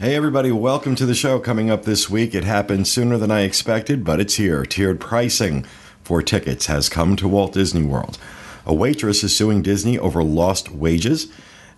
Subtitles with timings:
[0.00, 1.38] Hey, everybody, welcome to the show.
[1.38, 4.64] Coming up this week, it happened sooner than I expected, but it's here.
[4.64, 5.64] Tiered pricing
[6.02, 8.16] for tickets has come to Walt Disney World.
[8.64, 11.30] A waitress is suing Disney over lost wages.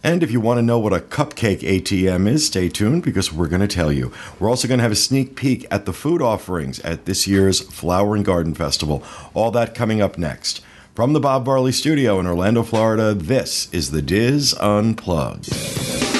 [0.05, 3.49] And if you want to know what a cupcake ATM is, stay tuned because we're
[3.49, 4.13] going to tell you.
[4.39, 7.59] We're also going to have a sneak peek at the food offerings at this year's
[7.59, 9.03] Flower and Garden Festival.
[9.35, 10.63] All that coming up next.
[10.95, 16.12] From the Bob Varley Studio in Orlando, Florida, this is the DIS Unplugged.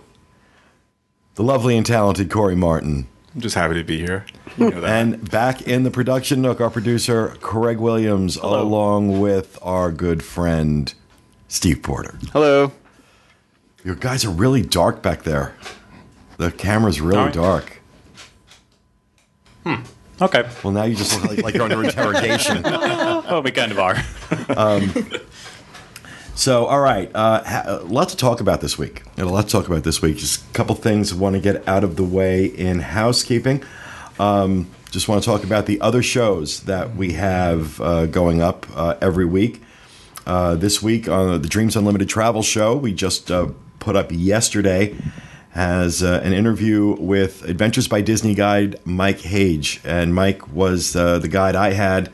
[1.34, 3.08] The lovely and talented Corey Martin.
[3.34, 4.24] I'm just happy to be here.
[4.56, 8.62] You know and back in the production nook, our producer, Craig Williams, Hello.
[8.62, 10.92] along with our good friend,
[11.48, 12.18] Steve Porter.
[12.32, 12.72] Hello.
[13.84, 15.54] Your guys are really dark back there.
[16.36, 17.34] The camera's really Alright.
[19.64, 19.80] Dark.
[20.22, 20.48] Okay.
[20.62, 22.62] Well, now you just look like, like you're under interrogation.
[23.30, 23.96] Well, we kind of are.
[26.34, 29.02] So, all right, uh, ha- a lot to talk about this week.
[29.16, 30.16] Got a lot to talk about this week.
[30.16, 33.62] Just a couple things I want to get out of the way in housekeeping.
[34.18, 38.66] Um, just want to talk about the other shows that we have uh, going up
[38.74, 39.62] uh, every week.
[40.26, 44.96] Uh, this week on the Dreams Unlimited Travel Show, we just uh, put up yesterday,
[45.50, 49.80] has uh, an interview with Adventures by Disney guide Mike Hage.
[49.84, 52.12] And Mike was uh, the guide I had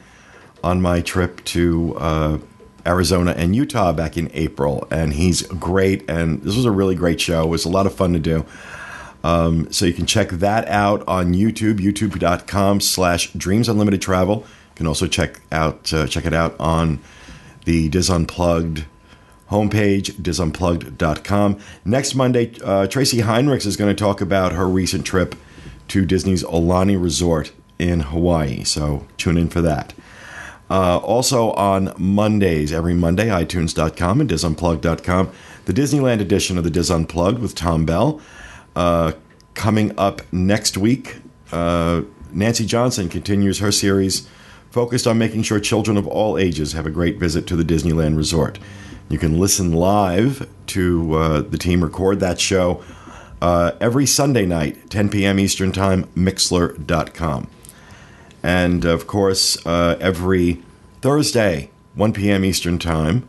[0.64, 2.38] on my trip to uh,
[2.86, 6.08] Arizona and Utah back in April, and he's great.
[6.08, 7.44] And this was a really great show.
[7.44, 8.46] It was a lot of fun to do.
[9.22, 14.38] Um, so you can check that out on YouTube, youtube.com slash dreams unlimited travel.
[14.38, 17.00] You can also check out uh, check it out on
[17.64, 18.84] the DIS Unplugged
[19.50, 21.58] homepage, disunplugged.com.
[21.84, 25.34] Next Monday, uh, Tracy Heinrichs is going to talk about her recent trip
[25.88, 28.64] to Disney's Aulani Resort in Hawaii.
[28.64, 29.94] So tune in for that.
[30.68, 35.30] Uh, also on Mondays, every Monday, iTunes.com and DISUnplugged.com,
[35.66, 38.20] the Disneyland edition of the DIS Unplugged with Tom Bell.
[38.74, 39.12] Uh,
[39.54, 41.18] coming up next week,
[41.52, 42.02] uh,
[42.32, 44.28] Nancy Johnson continues her series
[44.70, 48.16] focused on making sure children of all ages have a great visit to the Disneyland
[48.16, 48.58] Resort.
[49.08, 52.82] You can listen live to uh, the team record that show
[53.40, 55.38] uh, every Sunday night, 10 p.m.
[55.38, 57.48] Eastern Time, Mixlr.com.
[58.42, 60.62] And of course, uh, every
[61.02, 62.44] Thursday, 1 p.m.
[62.44, 63.28] Eastern Time,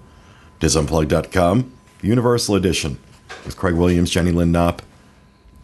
[0.59, 1.71] disunplugged.com,
[2.01, 2.99] Universal Edition
[3.45, 4.81] with Craig Williams, Jenny Lynn Knopp,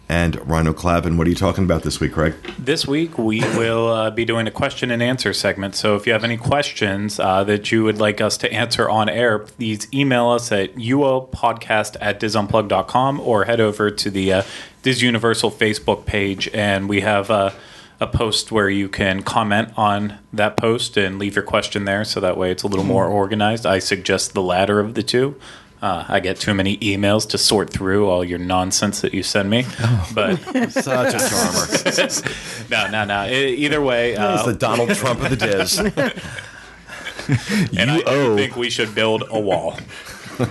[0.09, 1.18] and Rhino Clavin.
[1.18, 2.34] What are you talking about this week, Craig?
[2.59, 5.75] This week we will uh, be doing a question and answer segment.
[5.75, 9.09] So if you have any questions uh, that you would like us to answer on
[9.09, 14.44] air, please email us at uopodcast at disunplug.com or head over to the uh,
[14.81, 16.50] Diz Universal Facebook page.
[16.53, 17.52] And we have uh,
[18.00, 22.03] a post where you can comment on that post and leave your question there.
[22.03, 23.66] So that way it's a little more organized.
[23.66, 25.40] I suggest the latter of the two.
[25.83, 29.49] Uh, I get too many emails to sort through all your nonsense that you send
[29.49, 29.66] me.
[30.13, 30.38] But
[30.71, 32.69] Such a charmer.
[32.71, 33.25] no, no, no.
[33.29, 35.79] E- Either way, uh, the Donald Trump of the Diz.
[37.77, 39.77] and I do think we should build a wall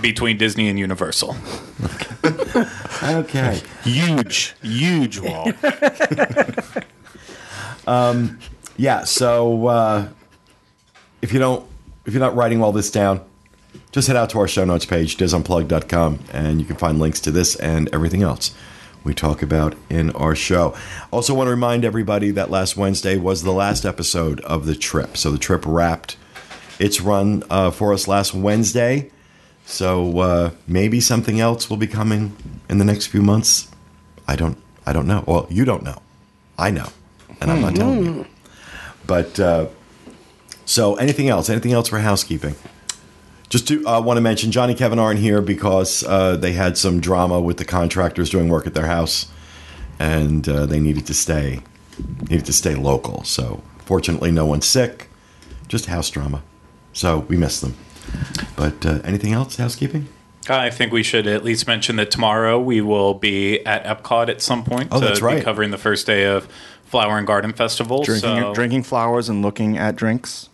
[0.01, 1.35] between Disney and Universal.
[3.01, 3.59] Okay.
[3.83, 5.51] Huge, huge wall.
[8.77, 10.07] Yeah, so uh,
[11.23, 11.65] if you don't
[12.05, 13.21] if you're not writing all this down,
[13.93, 17.31] just head out to our show notes page, disunplugged.com, and you can find links to
[17.31, 18.53] this and everything else
[19.03, 20.75] we talk about in our show.
[21.11, 25.15] Also want to remind everybody that last Wednesday was the last episode of the trip.
[25.15, 26.17] So the trip wrapped
[26.79, 29.11] its run uh, for us last Wednesday.
[29.65, 32.35] So uh, maybe something else will be coming
[32.67, 33.69] in the next few months.
[34.27, 35.23] I don't I don't know.
[35.27, 36.01] Well, you don't know.
[36.57, 36.87] I know.
[37.39, 38.25] And I'm not telling you.
[39.05, 39.67] But uh,
[40.65, 41.49] so, anything else?
[41.49, 42.55] Anything else for housekeeping?
[43.49, 46.99] Just to uh, want to mention, Johnny Kevin aren't here because uh, they had some
[46.99, 49.27] drama with the contractors doing work at their house,
[49.99, 51.61] and uh, they needed to stay
[52.29, 53.23] needed to stay local.
[53.23, 55.09] So, fortunately, no one's sick,
[55.67, 56.41] just house drama.
[56.93, 57.75] So we miss them.
[58.55, 60.07] But uh, anything else, housekeeping?
[60.49, 64.41] I think we should at least mention that tomorrow we will be at Epcot at
[64.41, 65.37] some point Oh, to that's right.
[65.37, 66.47] be covering the first day of
[66.85, 68.03] Flower and Garden Festival.
[68.03, 70.49] Drinking, so, drinking flowers and looking at drinks.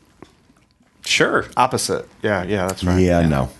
[1.06, 1.46] Sure.
[1.58, 2.08] Opposite.
[2.22, 3.00] Yeah, yeah, that's right.
[3.00, 3.50] Yeah, no.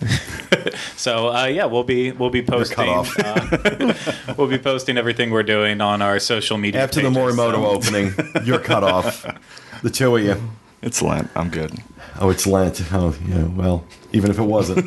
[0.96, 3.18] So uh, yeah, we'll be we'll be posting cut off.
[3.18, 6.82] uh, we'll be posting everything we're doing on our social media.
[6.82, 9.24] After the Morimoto so- opening, you're cut off.
[9.82, 10.36] The two of you.
[10.82, 11.30] It's Lent.
[11.34, 11.72] I'm good.
[12.20, 12.82] Oh, it's Lent.
[12.92, 13.44] Oh, yeah.
[13.44, 14.84] Well, even if it wasn't.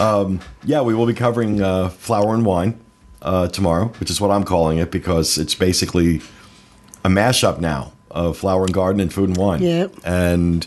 [0.00, 2.80] um, yeah, we will be covering uh, flour and wine
[3.22, 6.22] uh, tomorrow, which is what I'm calling it because it's basically
[7.04, 9.62] a mashup now of flower and garden and food and wine.
[9.62, 9.94] Yep.
[10.04, 10.66] And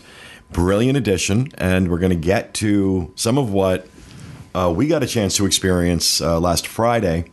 [0.52, 1.50] brilliant addition.
[1.56, 3.86] And we're going to get to some of what
[4.54, 7.30] uh, we got a chance to experience uh, last Friday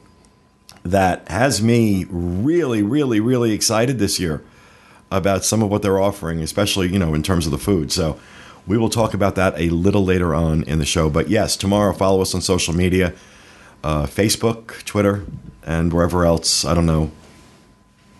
[0.83, 4.43] that has me really, really, really excited this year
[5.11, 7.91] about some of what they're offering, especially you know in terms of the food.
[7.91, 8.19] So
[8.67, 11.09] we will talk about that a little later on in the show.
[11.09, 13.13] But yes, tomorrow follow us on social media,
[13.83, 15.25] uh, Facebook, Twitter,
[15.63, 16.65] and wherever else.
[16.65, 17.11] I don't know,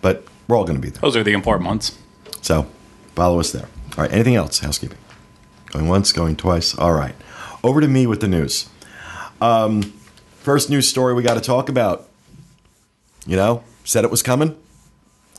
[0.02, 1.00] but we're all going to be there.
[1.00, 1.98] Those are the important ones.
[2.42, 2.66] So
[3.14, 3.68] follow us there.
[3.96, 4.12] All right.
[4.12, 4.58] Anything else?
[4.60, 4.98] Housekeeping.
[5.72, 6.76] Going once, going twice.
[6.76, 7.14] All right.
[7.64, 8.68] Over to me with the news.
[9.40, 9.82] Um,
[10.40, 12.08] first news story we got to talk about.
[13.26, 14.56] You know, said it was coming.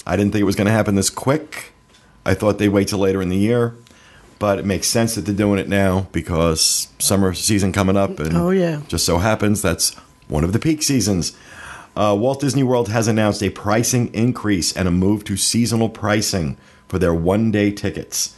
[0.05, 1.71] I didn't think it was going to happen this quick.
[2.25, 3.75] I thought they'd wait till later in the year,
[4.39, 8.35] but it makes sense that they're doing it now because summer season coming up, and
[8.35, 8.81] Oh, yeah.
[8.89, 9.93] just so happens that's
[10.27, 11.35] one of the peak seasons.
[11.95, 16.57] Uh, Walt Disney World has announced a pricing increase and a move to seasonal pricing
[16.89, 18.35] for their one-day tickets.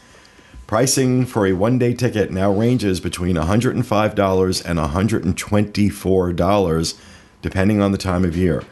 [0.70, 7.02] Pricing for a one-day ticket now ranges between $105 and $124,
[7.42, 8.64] depending on the time of year.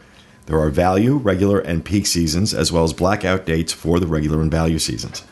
[0.46, 4.44] There are value, regular, and peak seasons, as well as blackout dates for the regular
[4.44, 5.24] and value seasons.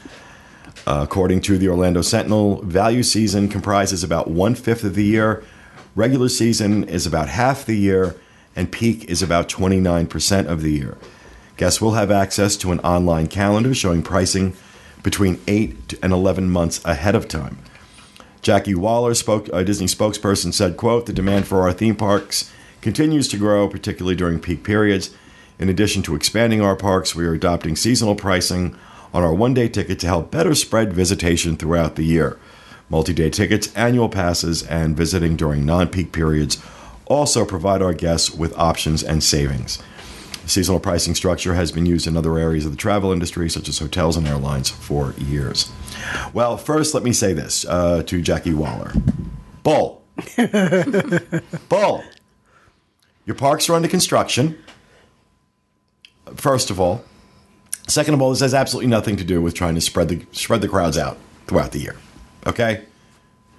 [0.87, 5.43] According to the Orlando Sentinel, value season comprises about one fifth of the year,
[5.93, 8.15] regular season is about half the year,
[8.55, 10.97] and peak is about 29% of the year.
[11.57, 14.55] Guests will have access to an online calendar showing pricing
[15.05, 17.59] between 8 and 11 months ahead of time.
[18.41, 23.27] Jacquee Wahler, spoke, a Disney spokesperson, said, quote, the demand for our theme parks continues
[23.27, 25.11] to grow, particularly during peak periods.
[25.59, 28.75] In addition to expanding our parks, we are adopting seasonal pricing
[29.13, 32.39] on our one-day ticket to help better spread visitation throughout the year.
[32.89, 36.59] Multi-day tickets, annual passes, and visiting during non-peak periods
[37.05, 39.77] also provide our guests with options and savings.
[40.47, 43.79] Seasonal pricing structure has been used in other areas of the travel industry, such as
[43.79, 45.71] hotels and airlines, for years.
[46.33, 48.93] Well, first, let me say this uh, to Jacquee Wahler
[49.63, 50.03] Bull.
[51.69, 52.03] Bull.
[53.25, 54.57] Your parks are under construction.
[56.35, 57.03] First of all.
[57.87, 60.61] Second of all, this has absolutely nothing to do with trying to spread the spread
[60.61, 61.17] the crowds out
[61.47, 61.95] throughout the year.
[62.47, 62.83] Okay?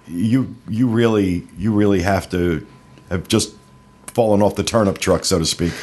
[0.07, 2.65] You you really you really have to
[3.09, 3.55] have just
[4.07, 5.73] fallen off the turnip truck, so to speak,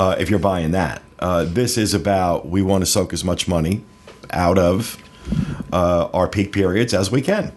[0.00, 1.02] uh, if you're buying that.
[1.18, 3.84] Uh, this is about we want to soak as much money
[4.30, 4.96] out of
[5.70, 7.52] uh, our peak periods as we can.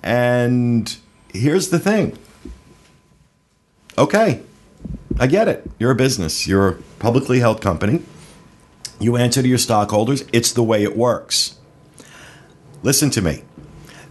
[0.00, 0.96] And
[1.32, 2.16] here's the thing.
[3.98, 4.42] Okay,
[5.18, 5.68] I get it.
[5.80, 6.46] You're a business.
[6.46, 8.02] You're a publicly held company.
[9.00, 10.24] You answer to your stockholders.
[10.32, 11.56] It's the way it works.
[12.84, 13.42] Listen to me.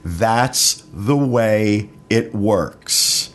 [0.03, 3.33] That's the way it works.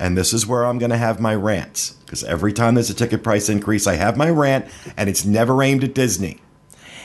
[0.00, 1.97] And this is where I'm going to have my rants.
[2.08, 4.64] Because every time there's a ticket price increase, I have my rant,
[4.96, 6.38] and it's never aimed at Disney.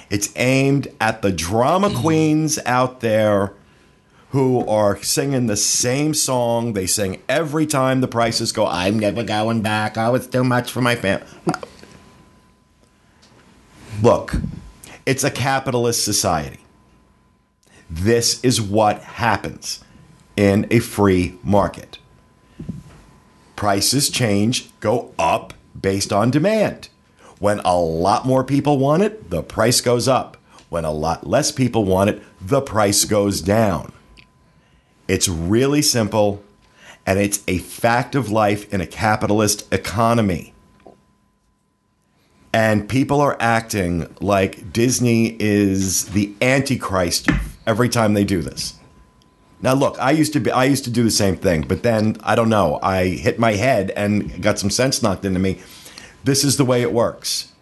[0.10, 2.00] It's aimed at the drama mm-hmm.
[2.00, 3.52] queens out there
[4.30, 8.66] who are singing the same song they sing every time the prices go.
[8.66, 9.98] I'm never going back.
[9.98, 11.28] Oh, it's too much for my family.
[14.02, 14.36] Look,
[15.06, 16.62] it's a capitalist society.
[17.90, 19.84] This is what happens
[20.38, 21.98] in a free market.
[23.64, 26.90] Prices change, go up based on demand.
[27.40, 30.36] When a lot more people want it, the price goes up.
[30.68, 33.94] When a lot less people want it, the price goes down.
[35.08, 36.44] It's really simple,
[37.06, 40.54] and it's a fact of life in a capitalist economy.
[42.52, 47.30] And people are acting like Disney is the antichrist
[47.66, 48.78] every time they do this.
[49.64, 52.18] Now look, I used to be I used to do the same thing, but then
[52.22, 55.60] I don't know, I hit my head and got some sense knocked into me.
[56.26, 57.54] This is the way it works.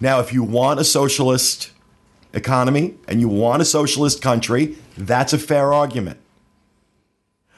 [0.00, 1.70] Now, if you want a socialist
[2.34, 6.18] economy and you want a socialist country, that's a fair argument.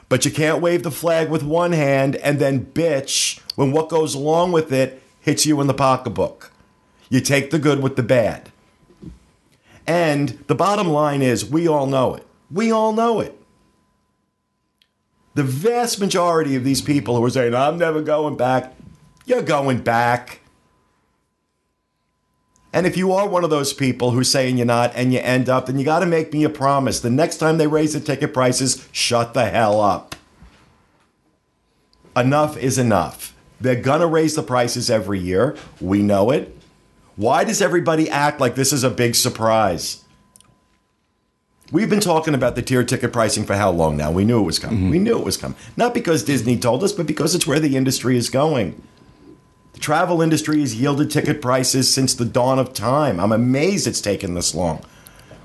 [0.07, 4.15] But you can't wave the flag with one hand and then bitch when what goes
[4.15, 6.53] along with it hits you in the pocketbook.
[7.09, 8.49] You take the good with the bad.
[9.85, 12.25] And the bottom line is we all know it.
[12.51, 13.39] We all know it.
[15.33, 18.73] The vast majority of these people who are saying, I'm never going back,
[19.25, 20.39] you're going back.
[22.71, 25.49] And if you are one of those people who's saying you're not and you end
[25.49, 26.99] up, then you got to make me a promise.
[26.99, 30.15] The next time they raise the ticket prices, shut the hell up.
[32.15, 33.35] Enough is enough.
[33.59, 35.57] They're going to raise the prices every year.
[35.81, 36.57] We know it.
[37.15, 40.04] Why does everybody act like this is a big surprise?
[41.75, 44.09] We've been talking about the tier ticket pricing for how long now?
[44.09, 44.79] We knew it was coming.
[44.79, 44.89] Mm-hmm.
[44.91, 45.57] We knew it was coming.
[45.75, 48.81] Not because Disney told us, but because it's where the industry is going.
[49.73, 53.19] The travel industry has yielded ticket prices since the dawn of time.
[53.19, 54.85] I'm amazed it's taken this long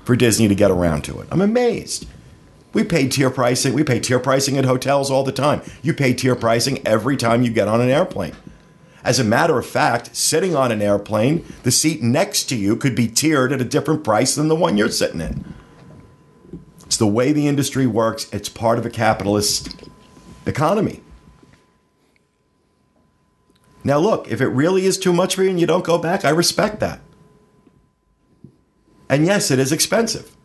[0.05, 1.27] for Disney to get around to it.
[1.31, 2.07] I'm amazed.
[2.71, 3.73] We pay tier pricing.
[3.73, 5.61] We pay tier pricing at hotels all the time.
[5.81, 8.37] You pay tier pricing every time you get on an airplane.
[9.03, 12.95] As a matter of fact, sitting on an airplane, the seat next to you could
[12.95, 15.55] be tiered at a different price than the one you're sitting in.
[16.91, 18.27] It's the way the industry works.
[18.33, 19.81] It's part of a capitalist
[20.45, 20.99] economy.
[23.85, 26.25] Now, look, if it really is too much for you and you don't go back,
[26.25, 26.99] I respect that.
[29.07, 30.35] And yes, it is expensive.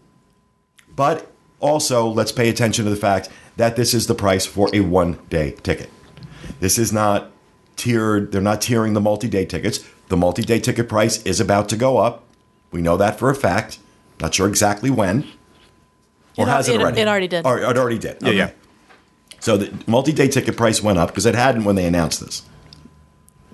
[0.94, 4.82] But also, let's pay attention to the fact that this is the price for a
[4.82, 5.90] one day ticket.
[6.60, 7.32] This is not
[7.74, 9.84] tiered, they're not tiering the multi day tickets.
[10.10, 12.22] The multi day ticket price is about to go up.
[12.70, 13.80] We know that for a fact.
[14.20, 15.26] Not sure exactly when.
[16.36, 17.00] Or It has it, it- already?
[17.00, 17.46] it already did.
[17.46, 18.18] Or, it already did.
[18.20, 18.50] Yeah, yeah.
[19.40, 22.42] So the multi day ticket price went up because it hadn't when they announced this.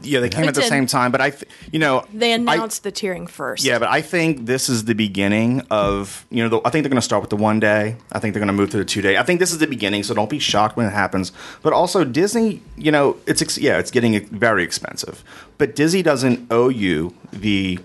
[0.04, 0.68] Yeah, they came It at the did.
[0.68, 3.62] same time, but I, th- you know, They I- announced the tiering first.
[3.64, 6.48] Yeah, but I think this is the beginning of you know.
[6.48, 7.96] The, I think they're going to start with the one day.
[8.10, 9.16] I think they're going to move to the two day.
[9.16, 11.30] I think this is the beginning, so don't be shocked when it happens.
[11.62, 15.22] But also Disney, you know, it's ex- yeah, it's getting very expensive.
[15.56, 17.78] But Disney doesn't owe you the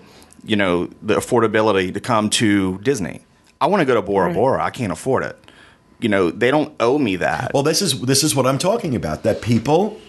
[0.44, 3.20] you know the affordability to come to Disney.
[3.60, 4.62] I want to go to Bora Bora.
[4.62, 5.36] I can't afford it.
[6.00, 7.52] You know, they don't owe me that.
[7.52, 9.24] Well, this is this is what I'm talking about.
[9.24, 10.00] That people,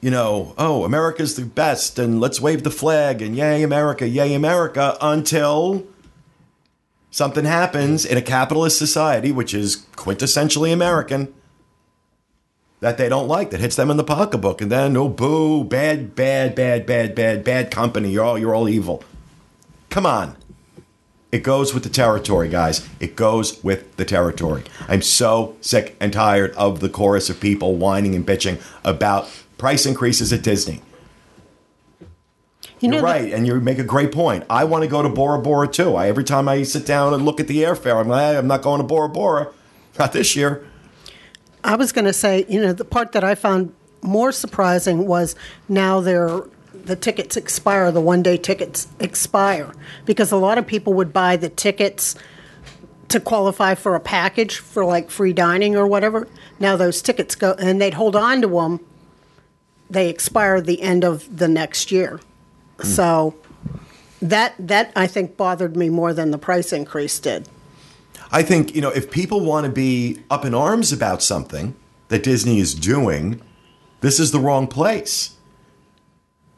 [0.00, 4.34] you know, oh, America's the best, and let's wave the flag, and yay America, yay
[4.34, 5.86] America, until
[7.10, 11.32] something happens in a capitalist society, which is quintessentially American,
[12.80, 16.14] that they don't like, that hits them in the pocketbook, and then oh, boo, bad,
[16.14, 18.10] bad, bad, bad, bad, bad company.
[18.10, 19.02] You're all you're all evil.
[19.88, 20.36] Come on.
[21.34, 22.88] It goes with the territory, guys.
[23.00, 24.62] It goes with the territory.
[24.86, 29.84] I'm so sick and tired of the chorus of people whining and bitching about price
[29.84, 30.80] increases at Disney.
[32.78, 34.44] You the- right, and you make a great point.
[34.48, 35.96] I want to go to Bora Bora too.
[35.96, 38.46] I, every time I sit down and look at the airfare, I'm like, "Hey, I'm
[38.46, 39.48] not going to Bora Bora.
[39.98, 40.64] Not this year.
[41.64, 45.34] I was going to say, you know, the part that I found more surprising was
[45.68, 46.42] now they're
[46.84, 49.72] the tickets expire, the one day tickets expire,
[50.04, 52.14] because a lot of people would buy the tickets
[53.08, 56.26] to qualify for a package for like free dining or whatever.
[56.58, 58.80] Now those tickets go, and they'd hold on to them.
[59.88, 62.20] They expire the end of the next year,
[62.80, 62.86] hmm.
[62.86, 63.34] so
[64.20, 67.48] that that I think bothered me more than the price increase did.
[68.32, 71.76] I think, you know, if people want to be up in arms about something
[72.08, 73.40] that Disney is doing,
[74.00, 75.36] this is the wrong place.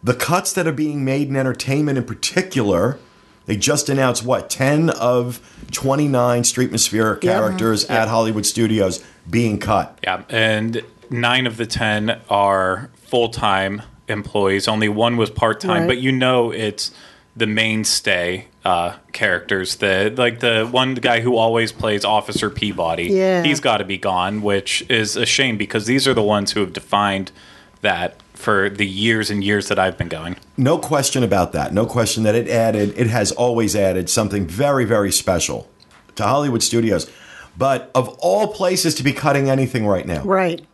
[0.03, 2.99] The cuts that are being made in entertainment in particular,
[3.47, 5.41] they just announced what, 10 of
[5.73, 9.99] 29 Streetmosphere characters at Hollywood Studios being cut.
[10.05, 14.69] Yeah, and nine of the ten are full time employees.
[14.69, 15.87] Only one was part time, Right.
[15.89, 16.93] but you know it's
[17.37, 19.77] the mainstay uh, characters.
[19.77, 23.05] The like the one guy who always plays Officer Peabody.
[23.09, 23.43] Yeah.
[23.43, 26.61] he's got to be gone, which is a shame because these are the ones who
[26.61, 27.33] have defined
[27.81, 30.37] that for the years and years that I've been going.
[30.57, 31.73] No question about that.
[31.73, 35.69] No question that it added, it has always added something very, very special
[36.15, 37.11] to Hollywood Studios.
[37.59, 40.65] But of all places to be cutting anything right now, Right.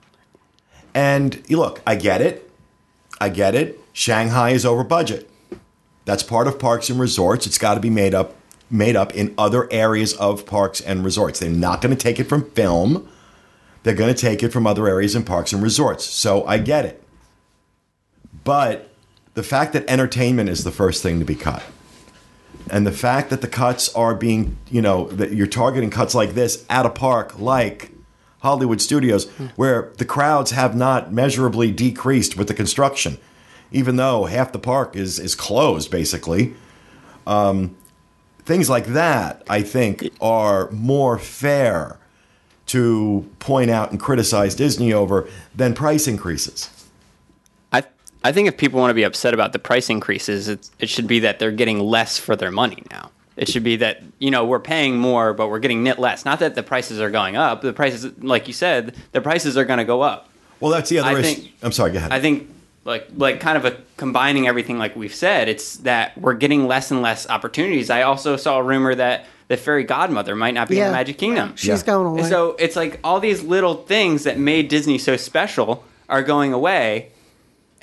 [0.95, 2.51] And you look, I get it.
[3.21, 3.81] I get it.
[3.93, 5.31] Shanghai is over budget.
[6.05, 7.47] That's part of parks and resorts.
[7.47, 8.35] It's got to be made up
[8.69, 11.39] made up in other areas of parks and resorts.
[11.39, 13.09] They're not going to take it from film.
[13.83, 16.05] They're going to take it from other areas in parks and resorts.
[16.05, 17.02] So I get it.
[18.45, 18.91] But
[19.35, 21.63] the fact that entertainment is the first thing to be cut
[22.71, 26.35] and the fact that the cuts are being, you know, that you're targeting cuts like
[26.35, 27.91] this at a park like
[28.41, 33.19] Hollywood Studios, where the crowds have not measurably decreased with the construction,
[33.71, 36.55] even though half the park is is closed basically.
[37.27, 37.77] Um,
[38.45, 41.99] things like that, I think, are more fair
[42.67, 46.82] to point out and criticize Disney over than price increases.
[48.25, 50.89] I I think if people want to be upset about the price increases, it's, it
[50.89, 53.11] should be that they're getting less for their money now.
[53.37, 56.25] It should be that you know we're paying more, but we're getting net less.
[56.25, 57.63] Not that the prices are going up.
[57.63, 60.29] The prices, like you said, the prices are going to go up.
[60.61, 61.93] Well, that's the other I think, I'm sorry.
[61.93, 62.13] Go ahead.
[62.13, 62.49] I think
[62.85, 66.91] like like kind of a combining everything like we've said, it's that we're getting less
[66.91, 67.91] and less opportunities.
[67.91, 71.19] I also saw a rumor that the fairy godmother might not be in the Magic
[71.19, 71.55] Kingdom.
[71.57, 71.83] She's Yeah.
[71.87, 72.29] going away.
[72.29, 77.11] So it's like all these little things that made Disney so special are going away,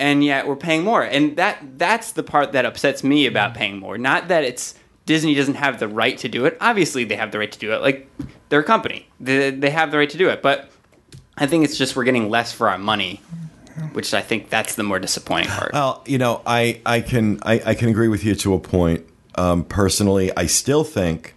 [0.00, 1.02] and yet we're paying more.
[1.02, 3.98] And that that's the part that upsets me about paying more.
[3.98, 4.74] Not that it's
[5.06, 6.56] Disney doesn't have the right to do it.
[6.60, 7.82] Obviously, they have the right to do it.
[7.82, 8.08] Like
[8.48, 10.42] they're a company, they, they have the right to do it.
[10.42, 10.70] But
[11.36, 13.20] I think it's just we're getting less for our money,
[13.92, 15.72] which I think that's the more disappointing part.
[15.72, 19.06] Well, you know, I, I can I, I can agree with you to a point.
[19.34, 21.34] Um, personally, I still think,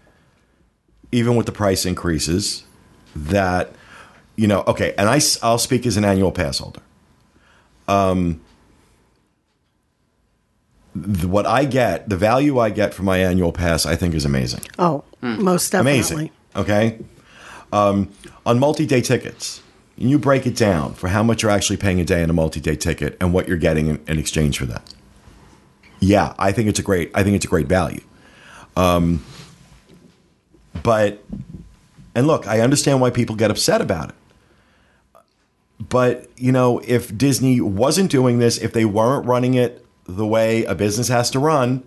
[1.12, 2.64] even with the price increases,
[3.14, 3.74] that
[4.38, 6.82] you know, okay, and I I'll speak as an annual pass holder.
[7.88, 8.40] Um,
[10.94, 14.26] th- what I get, the value I get from my annual pass, I think is
[14.26, 14.62] amazing.
[14.80, 16.00] Oh, most definitely.
[16.00, 16.30] Amazing.
[16.56, 17.00] Okay.
[17.72, 18.10] Um,
[18.46, 19.62] on multi-day tickets,
[19.98, 22.76] you break it down for how much you're actually paying a day in a multi-day
[22.76, 24.94] ticket and what you're getting in, in exchange for that.
[26.00, 27.12] Yeah, I think it's a great.
[27.14, 28.02] I think it's a great value.
[28.76, 29.24] Um,
[30.82, 31.24] but
[32.16, 34.16] and look, I understand why people get upset about it.
[35.80, 40.64] But you know, if Disney wasn't doing this, if they weren't running it the way
[40.66, 41.84] a business has to run,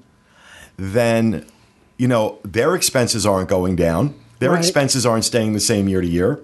[0.76, 1.46] then
[1.96, 4.14] you know their expenses aren't going down.
[4.38, 4.58] Their Right.
[4.58, 6.40] expenses aren't staying the same year to year.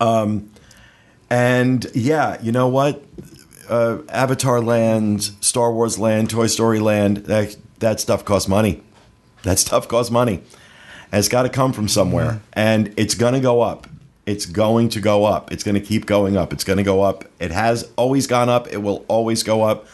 [0.00, 0.50] Um,
[1.30, 3.02] and yeah, you know what?
[3.68, 8.82] Uh, Avatar Land, Star Wars Land, Toy Story Land, that, that stuff costs money.
[9.44, 10.42] That stuff costs money.
[11.10, 12.42] And it's got to come from somewhere.
[12.52, 13.86] And it's going to go up.
[14.26, 15.50] It's going to go up.
[15.52, 16.52] It's going to keep going up.
[16.52, 17.24] It's going to go up.
[17.40, 18.70] It has always gone up.
[18.70, 19.86] It will always go up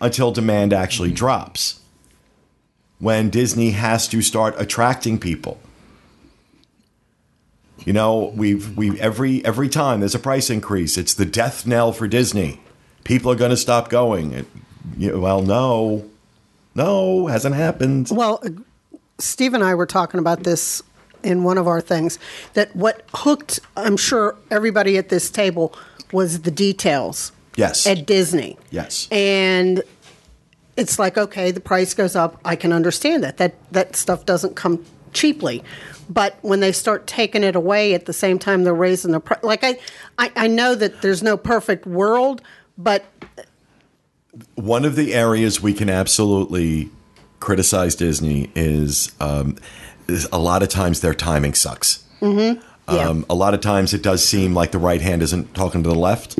[0.00, 1.80] until demand actually drops.
[2.98, 5.60] When Disney has to start attracting people.
[7.84, 11.92] You know, we've we every every time there's a price increase, it's the death knell
[11.92, 12.60] for Disney.
[13.04, 14.32] People are going to stop going.
[14.32, 14.46] It,
[14.96, 16.08] you, well, no,
[16.74, 18.08] no, hasn't happened.
[18.10, 18.50] Well, uh,
[19.18, 20.82] Steve and I were talking about this
[21.22, 22.18] in one of our things
[22.54, 25.74] that what hooked, I'm sure, everybody at this table
[26.12, 28.56] was the details Yes, at Disney.
[28.70, 29.82] yes, And
[30.76, 32.38] it's like, okay, the price goes up.
[32.44, 33.38] I can understand that.
[33.38, 35.64] That that stuff doesn't come cheaply.
[36.08, 39.42] But when they start taking it away at the same time they're raising the price,
[39.42, 39.78] like I,
[40.18, 42.42] I, I know that there's no perfect world,
[42.78, 43.04] but
[44.54, 46.90] one of the areas we can absolutely
[47.40, 49.56] criticize Disney is, um,
[50.06, 52.04] is a lot of times their timing sucks.
[52.20, 52.62] Mm-hmm.
[52.94, 53.08] yeah.
[53.08, 55.88] Um, a lot of times it does seem like the right hand isn't talking to
[55.88, 56.38] the left.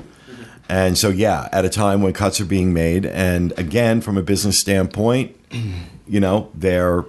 [0.68, 4.22] And so, yeah, at a time when cuts are being made, and again, from a
[4.22, 5.36] business standpoint,
[6.08, 7.04] you know, they're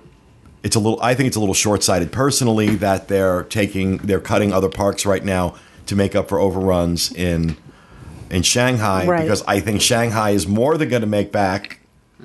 [0.64, 1.02] it's a little.
[1.02, 5.06] I think it's a little short sighted personally that they're taking they're cutting other parks
[5.06, 7.56] right now to make up for overruns in
[8.30, 9.22] in Shanghai Right.
[9.22, 11.80] because I think Shanghai is more than going to make back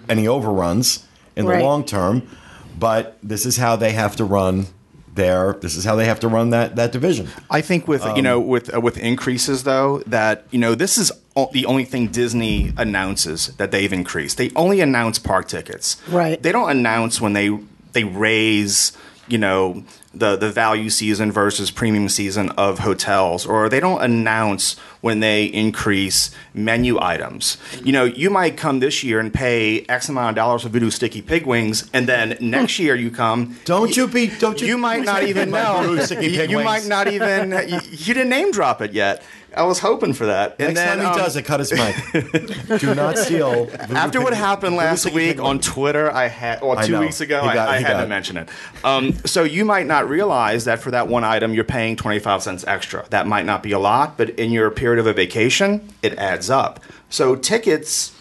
[0.08, 1.62] any overruns in the Right.
[1.62, 2.22] long term.
[2.78, 4.66] But this is how they have to run
[5.14, 5.54] their.
[5.54, 7.28] This is how they have to run that that division.
[7.50, 11.12] I think with you know with uh, with increases though that you know this is
[11.36, 14.38] o- the only thing Disney announces that they've increased.
[14.38, 15.96] They only announce park tickets.
[16.08, 16.42] Right.
[16.42, 17.58] They don't announce when they
[17.92, 18.92] they raise
[19.28, 24.76] you know the the value season versus premium season of hotels or they don't announce
[25.00, 27.56] when they increase menu items.
[27.56, 27.86] Mm-hmm.
[27.86, 30.90] You know, you might come this year and pay X amount of dollars for Voodoo
[30.90, 32.50] Sticky Pig Wings and then hmm.
[32.50, 34.28] next year you come Don't you be?
[34.28, 34.68] Don't you?
[34.68, 35.98] you might not even know.
[35.98, 36.66] Sticky you Pig you Wings.
[36.66, 37.52] might not even.
[37.72, 39.22] You, you didn't name drop it yet.
[39.54, 40.58] I was hoping for that.
[40.58, 42.78] Next time he um, does it, cut his mic.
[42.80, 43.68] Do not steal.
[43.90, 47.00] After what happened last week on Twitter, I had, or I two know.
[47.00, 48.08] weeks ago, He I, I had to it.
[48.08, 48.48] mention it.
[48.84, 52.64] Um, so you might not realize that for that one item, you're paying 25 cents
[52.66, 53.04] extra.
[53.10, 56.48] That might not be a lot, but in your period of a vacation, it adds
[56.48, 56.80] up.
[57.10, 58.16] So tickets,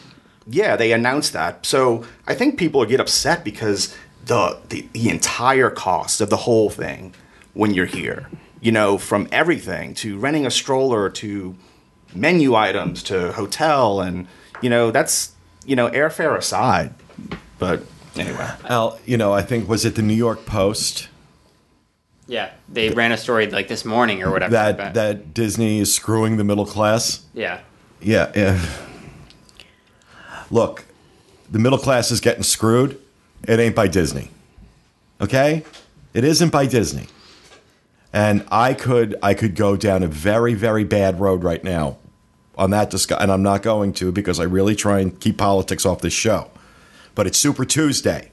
[0.48, 1.66] yeah, they announced that.
[1.66, 6.70] So I think people get upset because the, the, the entire cost of the whole
[6.70, 7.14] thing
[7.54, 8.30] when you're here,
[8.62, 11.56] you know, from everything to renting a stroller to
[12.14, 14.28] menu items to hotel and
[14.62, 15.32] you know that's
[15.66, 16.94] you know airfare aside
[17.58, 17.84] but
[18.18, 21.08] anyway Al, you know, I think was it the New York Post
[22.28, 24.52] Yeah, they ran a story like this morning or whatever.
[24.52, 27.22] that but- that Disney is screwing the middle class.
[27.34, 27.62] yeah,
[28.02, 28.60] Yeah, yeah.
[30.50, 30.86] Look,
[31.50, 33.00] the middle class is getting screwed.
[33.48, 34.30] It ain't by Disney.
[35.20, 35.64] Okay?
[36.14, 37.08] It isn't by Disney.
[38.14, 41.98] And I could I could go down a very very bad road right now
[42.58, 45.86] on that discussion, and I'm not going to because I really try and keep politics
[45.86, 46.50] off this show.
[47.16, 48.32] But it's Super Tuesday.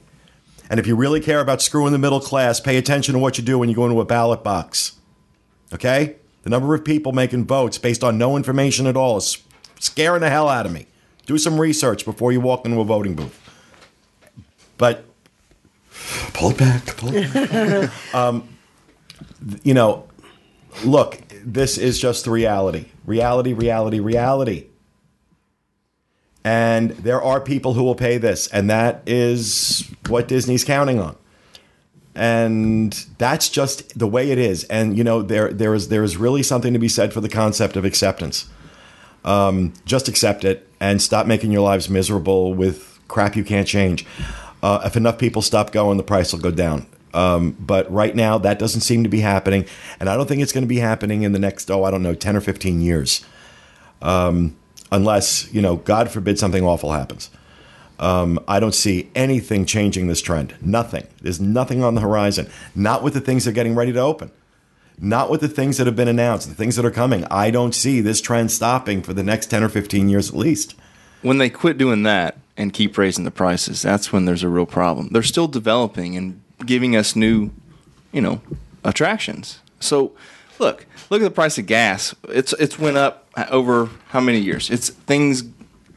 [0.69, 3.43] And if you really care about screwing the middle class, pay attention to what you
[3.43, 4.97] do when you go into a ballot box.
[5.73, 6.15] Okay?
[6.43, 9.37] The number of people making votes based on no information at all is
[9.79, 10.85] scaring the hell out of me.
[11.25, 13.35] Do some research before you walk into a voting booth.
[14.77, 15.05] But
[16.33, 18.15] pull it back, pull it back.
[18.15, 18.47] um,
[19.63, 20.07] you know,
[20.83, 22.85] look, this is just the reality.
[23.05, 24.67] Reality, reality, reality.
[26.43, 31.15] And there are people who will pay this, and that is what Disney's counting on.
[32.15, 34.63] And that's just the way it is.
[34.65, 37.29] And you know, there there is there is really something to be said for the
[37.29, 38.49] concept of acceptance.
[39.25, 44.05] Um, just accept it and stop making your lives miserable with crap you can't change.
[44.63, 46.85] Uh, if enough people stop going, the price will go down.
[47.13, 49.65] Um, but right now, that doesn't seem to be happening,
[49.99, 52.03] and I don't think it's going to be happening in the next oh I don't
[52.03, 53.25] know ten or fifteen years,
[54.01, 54.55] um,
[54.91, 57.29] unless you know God forbid something awful happens.
[57.99, 60.55] Um, I don't see anything changing this trend.
[60.61, 61.05] Nothing.
[61.21, 62.49] There's nothing on the horizon.
[62.73, 64.31] Not with the things that are getting ready to open.
[64.97, 67.25] Not with the things that have been announced, the things that are coming.
[67.25, 70.75] I don't see this trend stopping for the next 10 or 15 years at least.
[71.21, 74.65] When they quit doing that and keep raising the prices, that's when there's a real
[74.65, 75.09] problem.
[75.11, 77.51] They're still developing and giving us new,
[78.11, 78.41] you know,
[78.83, 79.59] attractions.
[79.79, 80.11] So,
[80.59, 82.15] look, look at the price of gas.
[82.29, 84.69] It's it's went up over how many years?
[84.69, 85.43] It's things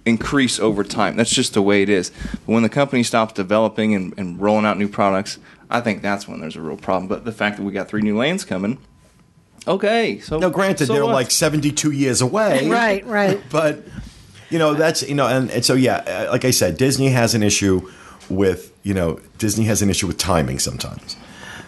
[0.04, 1.16] increase over time.
[1.16, 2.10] That's just the way it is.
[2.10, 5.38] But when the company stops developing and, and rolling out new products,
[5.70, 7.08] I think that's when there's a real problem.
[7.08, 8.78] But the fact that we got three new lanes coming,
[9.66, 10.18] okay.
[10.20, 11.12] So Now, granted, so they're what?
[11.12, 12.68] like 72 years away.
[12.70, 13.40] Right, right.
[13.50, 13.84] But,
[14.50, 17.34] you know, that's, you know, and, and so, yeah, uh, like I said, Disney has
[17.34, 17.88] an issue
[18.28, 21.16] with, you know, Disney has an issue with timing sometimes.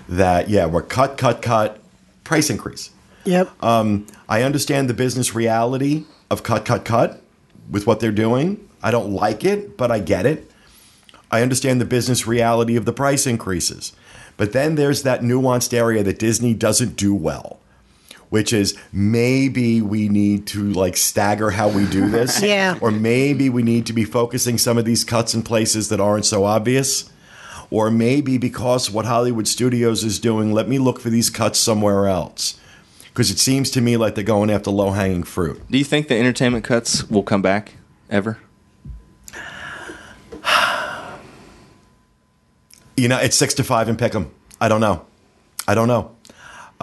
[0.08, 1.80] That, yeah, we're cut, cut, cut,
[2.24, 2.90] price increase.
[3.24, 3.62] Yep.
[3.62, 7.22] Um, I understand the business reality of cut, cut, cut
[7.70, 8.68] with what they're doing.
[8.82, 10.50] I don't like it, but I get it.
[11.30, 13.92] I understand the business reality of the price increases.
[14.36, 17.60] But then there's that nuanced area that Disney doesn't do well,
[18.34, 22.42] which is maybe we need to like stagger how we do this.
[22.54, 22.76] Yeah.
[22.80, 26.24] Or maybe we need to be focusing some of these cuts in places that aren't
[26.24, 27.08] so obvious.
[27.70, 32.08] Or maybe because what Hollywood Studios is doing, let me look for these cuts somewhere
[32.08, 32.58] else.
[33.04, 35.62] Because it seems to me like they're going after low hanging fruit.
[35.70, 37.74] Do you think the entertainment cuts will come back
[38.10, 38.38] ever?
[42.96, 44.30] You know, it's six to five and pick 'em.
[44.60, 45.04] I don't know.
[45.66, 46.13] I don't know.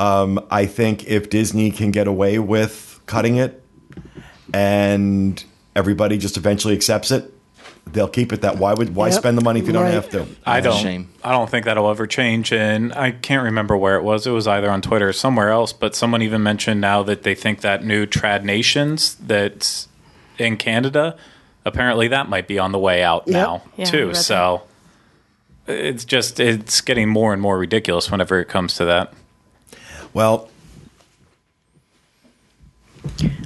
[0.01, 3.61] Um, I think if Disney can get away with cutting it
[4.53, 5.43] and
[5.75, 7.31] everybody just eventually accepts it,
[7.91, 8.57] they'll keep it that.
[8.57, 9.15] Why would why Yep.
[9.17, 9.93] spend the money if you don't Right.
[9.93, 10.25] have to?
[10.45, 10.77] I don't.
[10.81, 11.09] shame.
[11.23, 14.25] I don't think that'll ever change, and I can't remember where it was.
[14.25, 15.73] It was either on Twitter or somewhere else.
[15.73, 19.87] But someone even mentioned now that they think that new Trad Nations that's
[20.37, 21.15] in Canada,
[21.65, 23.33] apparently that might be on the way out Yep.
[23.33, 24.07] now Yeah, too.
[24.07, 24.61] read So
[25.67, 29.13] it's just it's getting more and more ridiculous whenever it comes to that.
[30.13, 30.49] Well,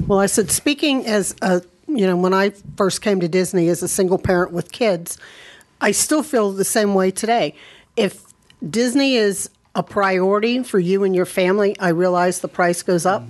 [0.08, 3.82] Well, I said, speaking as a, you know, when I first came to Disney as
[3.82, 5.18] a single parent with kids,
[5.82, 7.56] I still feel the same way today.
[7.96, 8.22] If
[8.68, 13.24] Disney is a priority for you and your family, I realize the price goes up.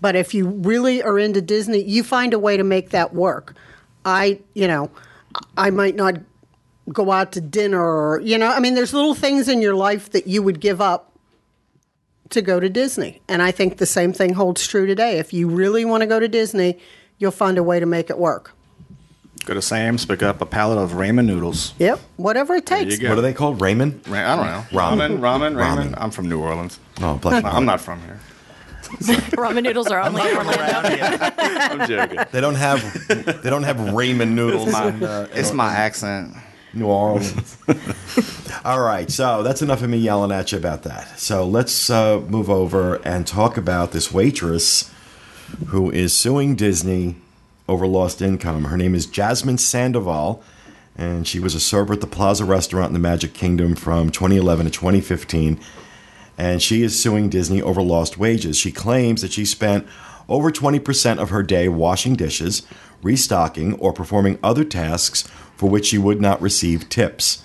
[0.00, 3.54] But if you really are into Disney, you find a way to make that work.
[4.04, 4.90] I, you know,
[5.56, 6.14] I might not
[6.92, 10.10] go out to dinner or, you know, I mean, there's little things in your life
[10.10, 11.09] that you would give up
[12.30, 13.20] to go to Disney.
[13.28, 15.18] And I think the same thing holds true today.
[15.18, 16.78] If you really want to go to Disney,
[17.18, 18.52] you'll find a way to make it work.
[19.46, 21.72] Go to Sam's, pick up a pallet of ramen noodles.
[21.78, 23.00] Yep, whatever it takes.
[23.02, 23.60] what are they called?
[23.60, 24.02] Raymond?
[24.06, 24.78] Ra- I don't know.
[24.78, 25.18] Ramen.
[25.18, 25.92] Ramen, ramen, ramen.
[25.92, 25.94] Ramen.
[25.96, 26.78] I'm from New Orleans.
[27.00, 27.50] Oh, bless my.
[27.50, 28.20] I'm not from here.
[28.90, 30.58] Ramen noodles are only in Orlando.
[31.38, 32.18] I'm joking.
[32.32, 32.82] They don't have
[33.42, 36.34] they don't have Raymond noodles in, uh, It's my accent.
[36.72, 37.56] New Orleans.
[38.64, 41.18] All right, so that's enough of me yelling at you about that.
[41.18, 44.92] So let's uh, move over and talk about this waitress
[45.68, 47.16] who is suing Disney
[47.68, 48.64] over lost income.
[48.64, 50.42] Her name is Jasmine Sandoval,
[50.96, 54.66] and she was a server at the Plaza Restaurant in the Magic Kingdom from 2011
[54.66, 55.60] to 2015.
[56.36, 58.56] And she is suing Disney over lost wages.
[58.56, 59.86] She claims that she spent
[60.28, 62.62] over 20% of her day washing dishes,
[63.02, 65.28] restocking, or performing other tasks
[65.60, 67.42] for which she would not receive tips,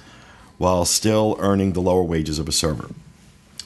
[0.58, 2.90] while still earning the lower wages of a server.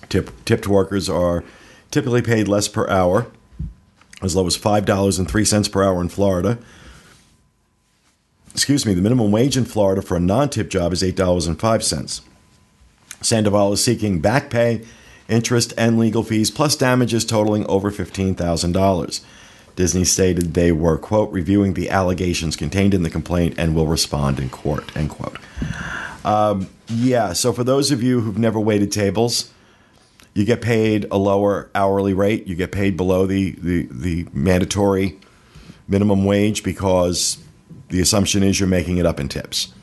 [0.09, 1.43] Tip, tipped workers are
[1.91, 3.27] typically paid less per hour,
[4.23, 6.57] as low as $5.03 per hour in Florida.
[8.49, 12.21] Excuse me, the minimum wage in Florida for a non tip job is $8.05.
[13.21, 14.81] Sandoval is seeking back pay,
[15.27, 19.23] interest, and legal fees, plus damages totaling over $15,000.
[19.79, 24.37] Disney stated they were, quote, reviewing the allegations contained in the complaint and will respond
[24.37, 25.37] in court, end quote.
[26.25, 27.31] Um, Yeah.
[27.31, 29.53] So for those of you who've never waited tables,
[30.33, 32.45] you get paid a lower hourly rate.
[32.45, 35.17] You get paid below the the, the mandatory
[35.87, 37.37] minimum wage because
[37.87, 39.73] the assumption is you're making it up in tips.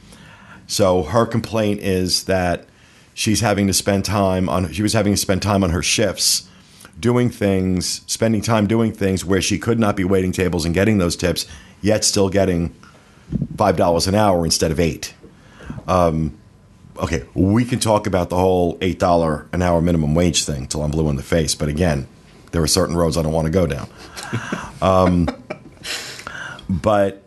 [0.67, 2.67] So her complaint is that
[3.15, 6.49] she's having to spend time on she was having to spend time on her shifts
[6.99, 10.99] doing things, spending time doing things where she could not be waiting tables and getting
[10.99, 11.47] those tips,
[11.81, 12.75] yet still getting
[13.57, 15.15] five dollars an hour instead of eight.
[15.87, 16.37] Um,
[16.99, 20.83] okay, we can talk about the whole eight dollar an hour minimum wage thing till
[20.83, 22.07] I'm blue in the face, but again,
[22.53, 23.89] there are certain roads I don't want to go down.
[24.83, 25.29] um,
[26.69, 27.23] but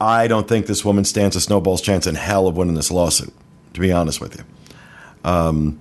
[0.00, 3.32] I don't think this woman stands a snowball's chance in hell of winning this lawsuit.
[3.74, 4.44] To be honest with you,
[5.24, 5.78] um,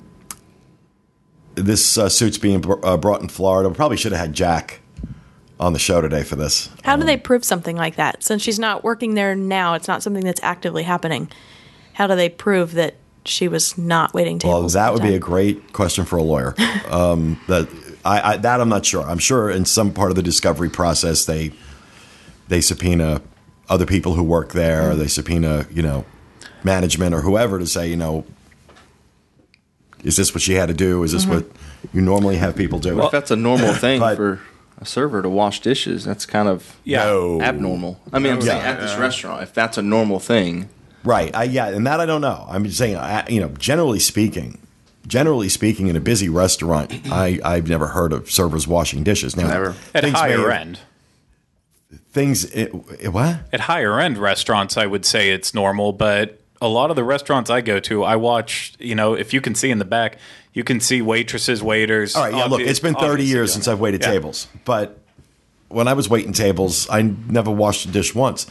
[1.56, 3.70] this uh, suit's being br- uh, brought in Florida.
[3.70, 4.82] We probably should have had Jack
[5.60, 6.70] on the show today for this.
[6.84, 8.24] How do they prove something like that?
[8.24, 11.30] Since she's not working there now, it's not something that's actively happening.
[11.94, 15.74] How do they prove that she was not waiting Well, that would be a great
[15.74, 16.56] question for a lawyer.
[16.92, 17.70] Um, that
[18.04, 19.04] I, I that I'm not sure.
[19.04, 21.54] I'm sure in some part of the discovery process they
[22.50, 23.22] they subpoena
[23.70, 24.94] other people who work there.
[24.94, 26.04] They subpoena you know
[26.66, 28.26] management or whoever to say you know
[30.04, 31.04] is this what she had to do?
[31.04, 31.34] Is this mm-hmm.
[31.36, 31.46] what
[31.94, 32.96] you normally have people do?
[32.96, 34.40] Well, if that's a normal thing But- for
[34.80, 37.04] a server to wash dishes, that's kind of Yeah.
[37.04, 37.42] No.
[37.42, 38.00] abnormal.
[38.12, 40.70] I mean, I'm saying at this restaurant, if that's a normal thing,
[41.04, 41.36] Right.
[41.36, 42.46] I, yeah, and that I don't know.
[42.50, 44.60] I'm just saying, I, you know, generally speaking,
[45.08, 49.36] generally speaking, in a busy restaurant, I, I've never heard of servers washing dishes.
[49.36, 49.76] Now, Never.
[49.96, 50.80] At things higher may- end.
[52.12, 52.46] things.
[52.46, 53.40] It, it- what?
[53.54, 57.50] At higher end restaurants, I would say it's normal, but a lot of the restaurants
[57.50, 60.18] I go to, I watch, you know, if you can see in the back,
[60.54, 62.16] you can see waitresses, waiters.
[62.16, 62.34] All right.
[62.34, 62.46] Yeah.
[62.46, 63.68] Look, it's been 30 years doing since.
[63.68, 64.12] I've waited Yeah.
[64.12, 65.00] tables, but
[65.70, 68.48] when I was waiting tables, I never washed a dish once.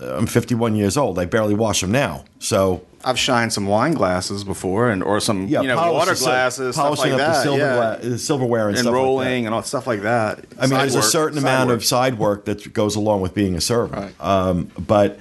[0.00, 1.18] I'm 51 years old.
[1.18, 2.24] I barely wash them now.
[2.38, 6.16] So I've shined some wine glasses before, and or some yeah, you know water the
[6.22, 7.42] sil- glasses, stuff polishing like up the that.
[7.42, 7.98] silver yeah.
[8.08, 9.04] gla- silverware and, and stuff like that.
[9.04, 10.38] rolling and all stuff like that.
[10.56, 11.76] I mean, Side there's a certain amount work.
[11.78, 13.96] of side work that goes along with being a server.
[13.96, 14.14] Right.
[14.20, 15.18] Um, but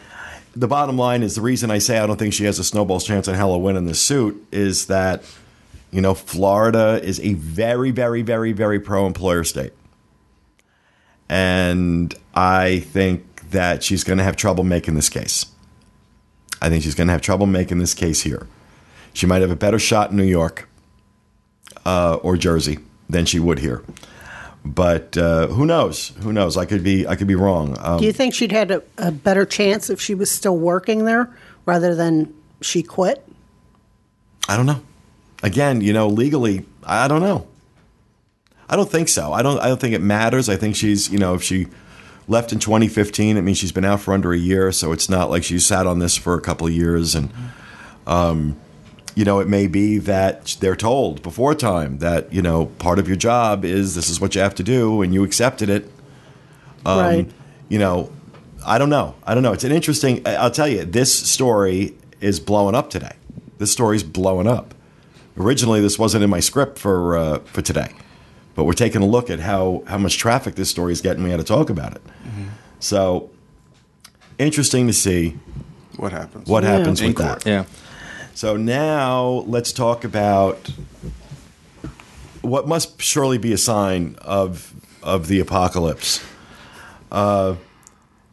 [0.59, 3.05] the bottom line is the reason I say I don't think she has a snowball's
[3.05, 5.23] chance hell of winning this suit is that,
[5.91, 9.73] you know, Florida is a very, very, very, very pro employer state.
[11.29, 15.45] And I think that she's going to have trouble making this case.
[16.59, 18.47] I think she's going to have trouble making this case here.
[19.13, 20.67] She might have a better shot in New York
[21.85, 23.83] uh, or Jersey than she would here
[24.73, 26.09] but uh, who knows?
[26.21, 26.57] Who knows?
[26.57, 27.77] I could be I could be wrong.
[27.79, 31.05] Um, Do you think she'd had a, a better chance if she was still working
[31.05, 33.25] there rather than she quit?
[34.49, 34.81] I don't know.
[35.43, 37.47] Again, you know, legally, I don't know.
[38.69, 39.31] I don't think so.
[39.33, 39.59] I don't.
[39.59, 40.49] I don't think it matters.
[40.49, 41.67] I think she's you know if she
[42.27, 44.71] left in 2015, it means she's been out for under a year.
[44.73, 47.31] So it's not like she sat on this for a couple of years and.
[48.05, 48.57] Um,
[49.17, 53.07] you know, it may be that they're told before time that you know part of
[53.07, 55.83] your job is this is what you have to do, and you accepted it.
[56.85, 57.31] Um, right.
[57.67, 58.11] you know,
[58.65, 59.15] I don't know.
[59.25, 59.53] I don't know.
[59.53, 60.21] It's an interesting.
[60.27, 63.15] I- I'll tell you, this story is blowing up today.
[63.57, 64.75] This story's blowing up.
[65.35, 67.91] Originally, this wasn't in my script for uh, for today,
[68.55, 71.23] but we're taking a look at how how much traffic this story is getting.
[71.23, 72.01] We had to talk about it.
[72.79, 73.31] So
[74.37, 75.37] interesting to see
[75.95, 76.47] what happens.
[76.47, 77.41] what happens In with court.
[77.43, 77.49] that.
[77.49, 77.65] yeah.
[78.37, 80.69] So now let's talk about
[82.43, 86.23] what must surely be a sign of of the apocalypse.
[87.11, 87.55] Uh,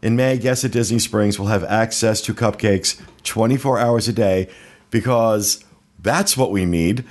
[0.03, 4.51] in May, guests at Disney Springs will have access to cupcakes 24 hours a day
[4.91, 5.65] because
[5.99, 7.07] that's what we need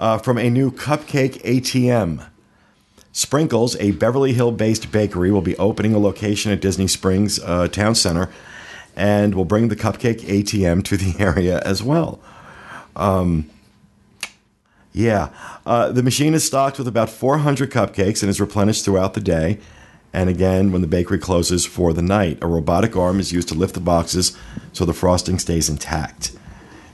[0.00, 2.26] uh, from a new cupcake ATM.
[3.12, 7.68] Sprinkles, a Beverly Hill based bakery, will be opening a location at Disney Springs uh,
[7.68, 8.30] Town Center
[8.96, 12.20] and will bring the cupcake ATM to the area as well.
[12.96, 13.48] Um,
[14.92, 15.30] yeah,
[15.64, 19.58] uh, the machine is stocked with about 400 cupcakes and is replenished throughout the day.
[20.12, 23.54] And again, when the bakery closes for the night, a robotic arm is used to
[23.54, 24.36] lift the boxes
[24.72, 26.32] so the frosting stays intact.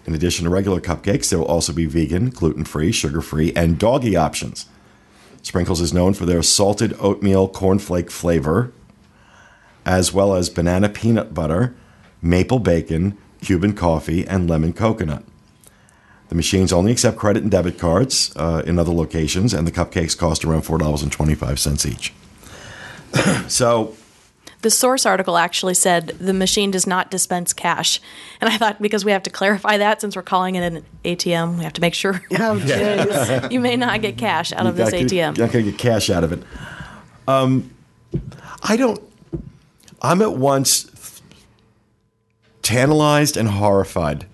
[0.07, 3.79] In addition to regular cupcakes, there will also be vegan, gluten free, sugar free, and
[3.79, 4.67] doggy options.
[5.43, 8.73] Sprinkles is known for their salted oatmeal cornflake flavor,
[9.85, 11.75] as well as banana peanut butter,
[12.23, 15.25] maple bacon, Cuban coffee, and lemon coconut.
[16.29, 20.17] The machines only accept credit and debit cards uh, in other locations, and the cupcakes
[20.17, 22.13] cost around $4.25 each.
[23.51, 23.95] so,
[24.61, 27.99] The source article actually said the machine does not dispense cash.
[28.43, 31.57] And I thought because we have to clarify that since we're calling it an ATM,
[31.57, 33.51] we have to make sure Oh, jeez.
[33.51, 35.37] you may not get cash out of this You're not gonna- ATM.
[35.39, 36.43] You're not going to get cash out of it.
[37.27, 37.71] Um,
[38.63, 39.01] I don't.
[40.03, 40.91] I'm at once
[42.63, 44.27] tantalized and horrified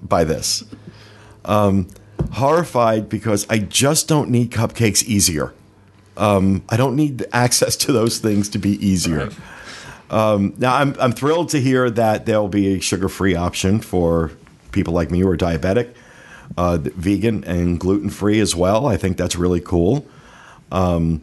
[0.00, 0.62] by this.
[1.44, 1.88] Um,
[2.32, 5.52] horrified because I just don't need cupcakes easier.
[6.16, 9.30] Um, I don't need access to those things to be easier.
[10.10, 14.30] Um, now, I'm, I'm thrilled to hear that there'll be a sugar free option for
[14.70, 15.94] people like me who are diabetic,
[16.56, 18.86] uh, vegan, and gluten free as well.
[18.86, 20.06] I think that's really cool.
[20.70, 21.22] Um,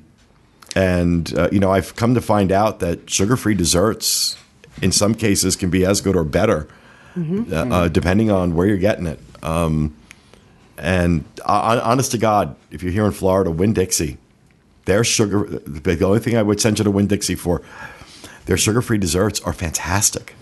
[0.75, 4.37] and, uh, you know, I've come to find out that sugar free desserts,
[4.81, 6.67] in some cases, can be as good or better,
[7.51, 9.19] uh, uh, depending on where you're getting it.
[9.43, 9.95] Um,
[10.79, 14.17] and uh, honest to God, if you're here in Florida, Winn Dixie,
[14.85, 17.61] their sugar, the only thing I would send you to Winn Dixie for,
[18.45, 20.35] their sugar free desserts are fantastic.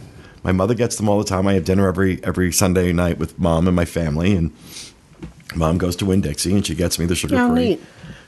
[0.44, 1.48] My mother gets them all the time.
[1.48, 4.54] I have dinner every every Sunday night with mom and my family, and
[5.56, 7.80] mom goes to Winn Dixie and she gets me the sugar free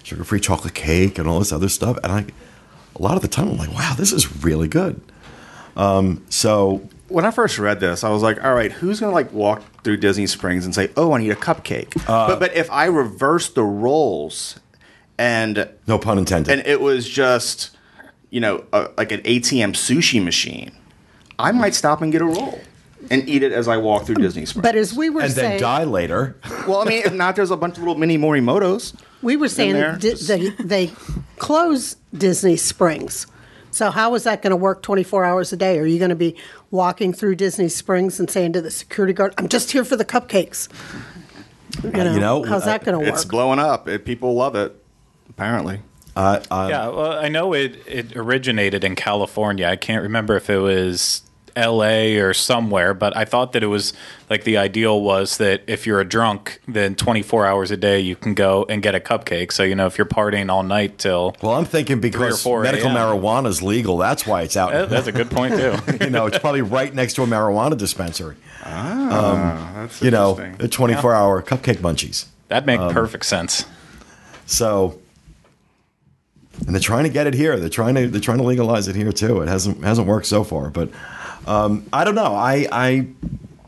[0.03, 1.97] sugar free chocolate cake and all this other stuff.
[2.03, 2.25] And I,
[2.95, 4.99] a lot of the time, I'm like, wow, this is really good.
[5.77, 9.15] Um, so when I first read this, I was like, all right, who's going to
[9.15, 11.97] like walk through Disney Springs and say, oh, I need a cupcake?
[12.07, 12.27] Uh.
[12.27, 14.59] but, but if I reverse the roles
[15.17, 16.51] and no pun intended.
[16.51, 17.75] and it was just,
[18.29, 20.71] you know, a, like an ATM sushi machine,
[21.37, 22.59] I might stop and get a roll
[23.09, 24.63] and eat it as I walk through Disney Springs.
[24.63, 26.37] But as we were and then saying, die later.
[26.67, 28.93] well, I mean, if not, there's a bunch of little mini Morimotos.
[29.21, 30.91] we were saying di- they they
[31.37, 33.25] close Disney Springs.
[33.79, 35.79] So how is that going to work 24 hours a day?
[35.79, 36.35] Are you going to be
[36.69, 40.03] walking through Disney Springs and saying to the security guard, "I'm just here for the
[40.03, 40.67] cupcakes"?
[41.85, 43.15] You know, you know, how's that uh, going to work?
[43.15, 43.87] It's blowing up.
[43.87, 44.75] It, people love it,
[45.29, 45.79] apparently.
[46.13, 49.65] Uh, uh, Yeah, well, I know it, it originated in California.
[49.65, 51.21] I can't remember if it was
[51.59, 52.17] L.A.
[52.17, 53.93] or somewhere, but I thought that it was
[54.29, 58.15] like the ideal was that if you're a drunk, then 24 hours a day you
[58.15, 59.51] can go and get a cupcake.
[59.51, 62.89] So you know if you're partying all night till Well, I'm thinking because 4 medical
[62.89, 62.95] a.m..
[62.97, 64.89] marijuana is legal, that's why it's out.
[64.89, 65.75] That's a good point too.
[66.01, 68.35] you know, it's probably right next to a marijuana dispensary.
[68.63, 70.65] Ah, that's You know, interesting.
[70.65, 72.25] a 24 hour cupcake munchies.
[72.47, 73.65] That'd make Um, perfect sense.
[74.45, 74.99] So,
[76.65, 77.57] and they're trying to get it here.
[77.59, 79.41] They're trying to they're trying to legalize it here too.
[79.41, 80.89] It hasn't hasn't worked so far, but
[81.47, 82.33] um, I don't know.
[82.35, 83.07] I I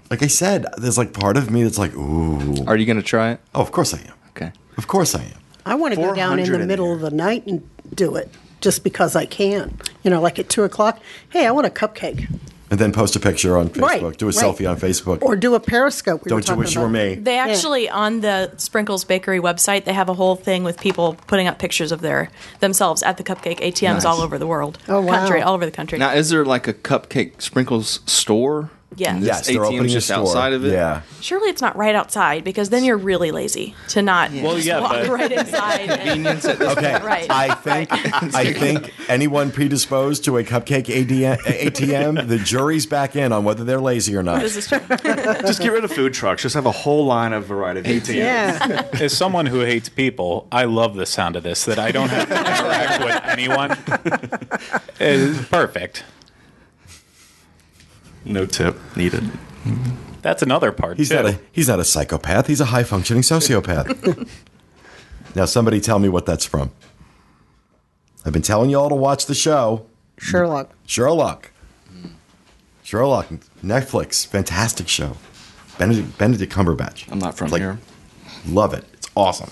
[0.10, 2.66] like I said, there's like part of me that's like, ooh.
[2.66, 3.40] Are you going to try it?
[3.56, 4.14] Oh, of course I am.
[4.32, 4.52] Okay.
[4.78, 5.40] Of course I am.
[5.66, 6.96] I want to go down in the in middle there.
[6.96, 8.30] of the night and do it
[8.60, 9.78] just because I can.
[10.04, 11.00] You know, like at two o'clock.
[11.30, 12.28] Hey, I want a cupcake.
[12.72, 13.82] And then post a picture on Facebook.
[14.02, 14.36] Right, do a right.
[14.36, 15.22] selfie on Facebook.
[15.22, 16.24] Or do a Periscope.
[16.24, 17.16] we don't you talking wish you were me?
[17.16, 21.48] They actually on the Sprinkles Bakery website they have a whole thing with people putting
[21.48, 22.30] up pictures of their
[22.62, 24.06] themselves at the cupcake ATMs Nice.
[24.06, 25.20] all over the world, Oh, wow.
[25.20, 25.98] country, all over the country.
[26.00, 28.72] Now, is there like a cupcake sprinkles store?
[28.98, 29.12] Yeah.
[29.14, 30.18] And this Yes, they're ATM opening a just store.
[30.20, 30.74] outside of it.
[30.74, 31.02] Yeah.
[31.22, 34.82] Surely it's not right outside because then you're really lazy to not Well, just yeah,
[34.82, 35.90] walk but- right inside.
[35.90, 37.00] and- Okay.
[37.02, 37.30] Right.
[37.30, 37.90] I think
[38.36, 43.64] I think anyone predisposed to a cupcake ADM, ATM, the jury's back in on whether
[43.64, 44.42] they're lazy or not.
[44.42, 44.80] this is true.
[45.42, 46.42] Just get rid of food trucks.
[46.42, 48.16] Just have a whole line of variety of ATMs.
[48.16, 48.88] Yeah.
[49.00, 51.64] As someone who hates people, I love the sound of this.
[51.66, 53.78] That I don't have to interact with anyone.
[55.00, 56.04] It's perfect.
[58.32, 59.30] No tip needed.
[60.22, 61.16] That's another part He's too.
[61.16, 62.48] not a he's not a psychopath.
[62.48, 64.30] He's a high functioning sociopath.
[65.36, 66.72] now, somebody tell me what that's from.
[68.26, 69.86] I've been telling you all to watch the show
[70.18, 70.72] Sherlock.
[70.86, 71.52] Sherlock.
[72.84, 73.28] Sherlock,
[73.64, 75.16] Netflix, fantastic show.
[75.78, 77.10] Benedict, Benedict Cumberbatch.
[77.12, 77.80] I'm not from Like, here.
[78.48, 78.84] Love it.
[78.94, 79.52] It's awesome.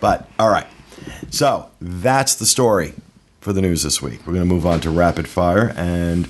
[0.00, 0.66] But all right.
[1.30, 2.94] So that's the story
[3.40, 4.20] for the news this week.
[4.26, 6.28] We're going to move on to rapid fire, and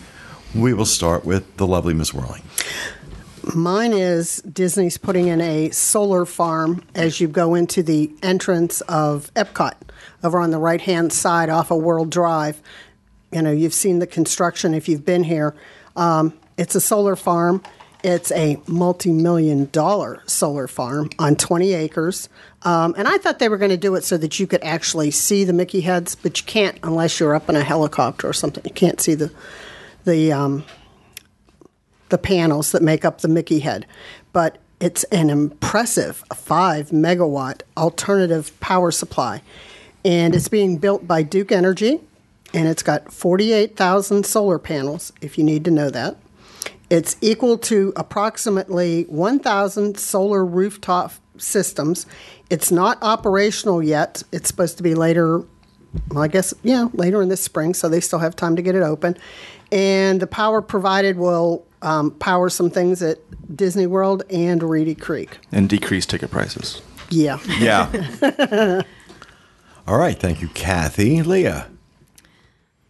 [0.54, 2.42] we will start with the lovely Miss Werling.
[3.54, 9.32] Mine is Disney's putting in a solar farm as you go into the entrance of
[9.34, 9.74] Epcot
[10.22, 12.62] over on the right hand side off of World Drive.
[13.32, 15.56] You know, you've seen the construction if you've been here.
[15.96, 17.62] Um, it's a solar farm.
[18.04, 22.28] It's a multi million dollar solar farm on 20 acres.
[22.62, 25.10] Um, and I thought they were going to do it so that you could actually
[25.10, 28.62] see the Mickey heads, but you can't unless you're up in a helicopter or something.
[28.64, 29.32] You can't see the,
[30.04, 30.64] the um,
[32.08, 33.86] the panels that make up the Mickey head.
[34.32, 39.42] But it's an impressive 5 megawatt alternative power supply.
[40.04, 42.00] And it's being built by Duke Energy,
[42.52, 46.16] and it's got 48,000 solar panels, if you need to know that.
[46.90, 52.04] It's equal to approximately 1,000 solar rooftop systems.
[52.50, 54.22] It's not operational yet.
[54.32, 55.44] It's supposed to be later
[56.10, 58.74] well, I guess, yeah, later in this spring, so they still have time to get
[58.74, 59.16] it open.
[59.72, 63.18] And the power provided will um, power some things at
[63.56, 65.38] Disney World and Reedy Creek.
[65.50, 66.82] And decrease ticket prices.
[67.10, 67.38] Yeah.
[67.58, 67.90] Yeah.
[69.86, 70.18] all right.
[70.18, 71.22] Thank you, Kathy.
[71.22, 71.68] Leah.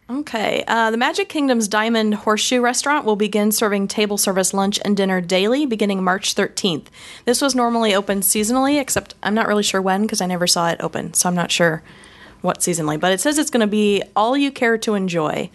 [0.09, 0.63] Okay.
[0.67, 5.21] Uh, the Magic Kingdom's Diamond Horseshoe Restaurant will begin serving table service lunch and dinner
[5.21, 6.87] daily beginning March 13th.
[7.25, 10.69] This was normally open seasonally, except I'm not really sure when because I never saw
[10.69, 11.81] it open, so I'm not sure
[12.41, 12.99] what seasonally.
[12.99, 15.49] But it says it's going to be all you care to enjoy.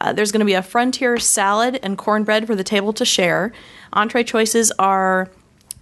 [0.00, 3.52] Uh, there's going to be a frontier salad and cornbread for the table to share.
[3.92, 5.30] Entree choices are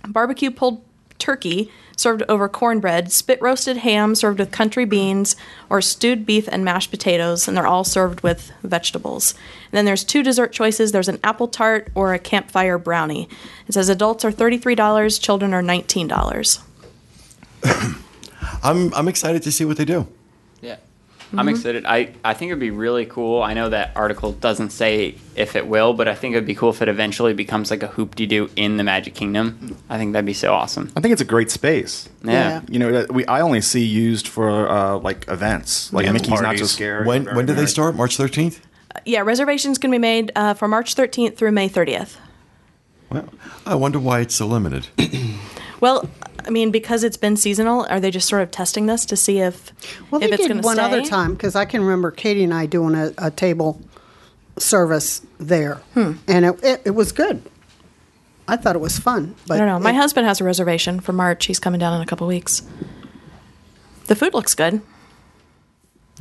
[0.06, 0.82] barbecue pulled
[1.18, 5.36] turkey served over cornbread, spit roasted ham served with country beans,
[5.70, 9.32] or stewed beef and mashed potatoes, and they're all served with vegetables.
[9.32, 13.28] And then there's two dessert choices there's an apple tart or a campfire brownie.
[13.68, 16.62] It says adults are $33, children are $19.
[18.62, 20.06] I'm I'm excited to see what they do.
[21.32, 21.40] Yeah.
[21.40, 21.84] I'm excited.
[21.86, 23.42] I, I think it'd be really cool.
[23.42, 26.70] I know that article doesn't say if it will, but I think it'd be cool
[26.70, 29.76] if it eventually becomes like a hoop de doo in the Magic Kingdom.
[29.88, 30.92] I think that'd be so awesome.
[30.96, 32.08] I think it's a great space.
[32.22, 32.32] Yeah.
[32.32, 32.60] Yeah.
[32.68, 36.38] You know, we I only see used for uh, like events, like Yeah, Mickey's Not
[36.38, 36.70] So parties.
[36.70, 37.06] Scary.
[37.06, 37.94] When Very when do they start?
[37.96, 38.60] March 13th.
[39.04, 42.16] Yeah, reservations can be made uh, for March 13th through May 30th.
[43.10, 43.28] Well,
[43.66, 44.86] I wonder why it's so limited.
[45.80, 46.08] Well,
[46.46, 49.38] I mean, because it's been seasonal, are they just sort of testing this to see
[49.40, 49.72] if
[50.10, 50.84] Well, if they it's going to one stay?
[50.84, 53.80] other time because I can remember Katie and I doing a, a table
[54.58, 56.12] service there, Hmm.
[56.28, 57.42] and it, it, it was good.
[58.46, 59.78] I thought it was fun, but I don't know.
[59.78, 61.46] My it- husband has a reservation for March.
[61.46, 62.62] He's coming down in a couple weeks.
[64.06, 64.82] The food looks good.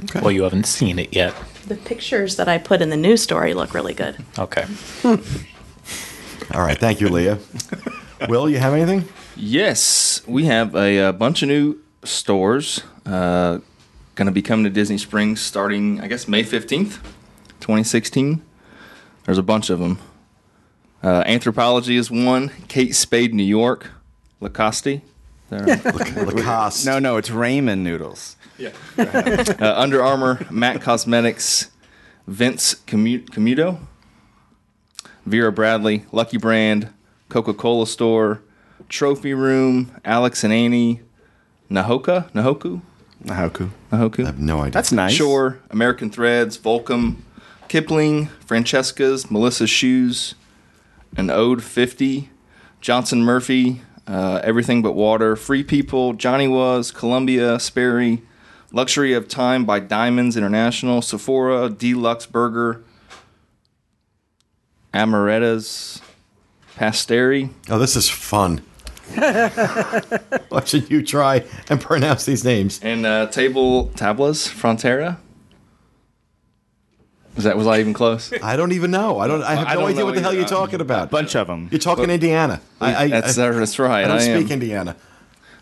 [0.05, 0.21] Okay.
[0.21, 1.35] Well, you haven't seen it yet.
[1.67, 4.17] The pictures that I put in the news story look really good.
[4.39, 4.65] Okay.
[5.03, 7.37] All right, thank you, Leah.
[8.29, 9.07] Will you have anything?
[9.35, 13.59] Yes, we have a, uh bunch of new stores uh,
[14.15, 16.99] going to be coming to Disney Springs starting, I guess, May 15th,
[17.59, 18.43] 2016.
[19.25, 19.99] There's a bunch of them.
[21.01, 23.89] Uh, Anthropologie is one, Kate Spade, New York,
[24.39, 25.01] Lacoste.
[25.51, 26.85] Lacoste.
[26.85, 28.35] No, no, it's ramen noodles.
[28.97, 31.71] uh, Under Armour, Mac Cosmetics,
[32.27, 33.79] Vince Commu- Commuto,
[35.25, 36.89] Vera Bradley, Lucky Brand,
[37.29, 38.41] Coca Cola Store,
[38.93, 41.01] Trophy Room, Alex and Ani,
[41.67, 42.81] Nahoka, Nahoku,
[43.25, 43.71] Nahoku.
[43.91, 44.21] Nahoku.
[44.21, 44.71] I have no idea.
[44.71, 45.13] That's nice.
[45.13, 47.15] Shore, American Threads, Volcom,
[47.67, 50.35] Kipling, Francesca's, Melissa's Shoes,
[51.17, 52.29] an Ode 50,
[52.81, 58.21] Johnson Murphy, uh, Everything But Water, Free People, Johnny Was, Columbia, Sperry,
[58.71, 62.83] Luxury of Time by Diamonds International, Sephora, Deluxe Burger,
[64.93, 65.99] Amaretta's,
[66.77, 68.61] Pasteri, Oh, this is fun.
[70.51, 72.79] Watching you try and pronounce these names.
[72.81, 75.17] and uh, Table Tablas Frontera.
[77.35, 78.31] Was that was I even close?
[78.43, 79.19] I don't even know.
[79.19, 79.41] I don't.
[79.43, 80.39] I have I no idea what the hell either.
[80.41, 81.09] you're talking about.
[81.09, 81.67] Bunch of them.
[81.71, 82.61] You're talking Indiana.
[82.79, 84.05] I, I, that's I, that's right.
[84.05, 84.39] I don't I am.
[84.41, 84.95] speak Indiana.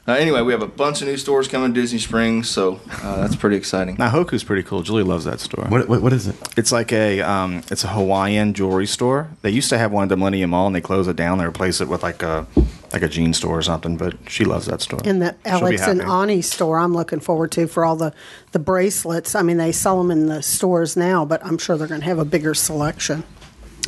[0.08, 3.22] Uh, anyway, we have a bunch of new stores coming to Disney Springs, so uh,
[3.22, 3.98] that's pretty exciting.
[4.00, 4.82] Na Hoku's pretty cool.
[4.82, 5.66] Julie loves that store.
[5.66, 6.36] What, what, what is it?
[6.58, 9.30] It's like a um, it's a Hawaiian jewelry store.
[9.44, 11.38] They used to have one at the Millennium Mall, and they closed it down.
[11.38, 12.48] They replaced it with like a
[12.92, 13.96] like a jean store or something.
[13.96, 15.02] But she loves that store.
[15.06, 16.02] And the She'll Alex and.
[16.02, 18.12] Ani store, I'm looking forward to for all the,
[18.54, 19.36] the bracelets.
[19.36, 22.08] I mean, they sell them in the stores now, but I'm sure they're going to
[22.08, 23.24] have a bigger selection.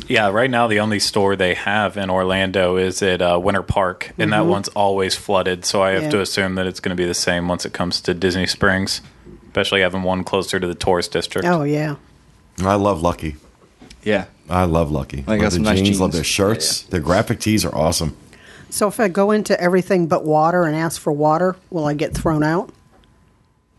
[0.06, 4.12] Yeah, right now the only store they have in Orlando is at uh, Winter Park,
[4.18, 5.64] and that one's always flooded.
[5.64, 6.10] So I have Yeah.
[6.10, 9.00] to assume that it's going to be the same once it comes to Disney Springs,
[9.46, 11.46] especially having one closer to the tourist district.
[11.48, 11.96] Oh yeah,
[12.62, 13.36] I love Lucky.
[14.02, 15.24] Yeah, I love Lucky.
[15.26, 16.82] I got love some the nice jeans, Love their shirts.
[16.82, 18.14] Their graphic tees are awesome.
[18.68, 22.12] So if I go into everything but water and ask for water, will I get
[22.12, 22.70] thrown out?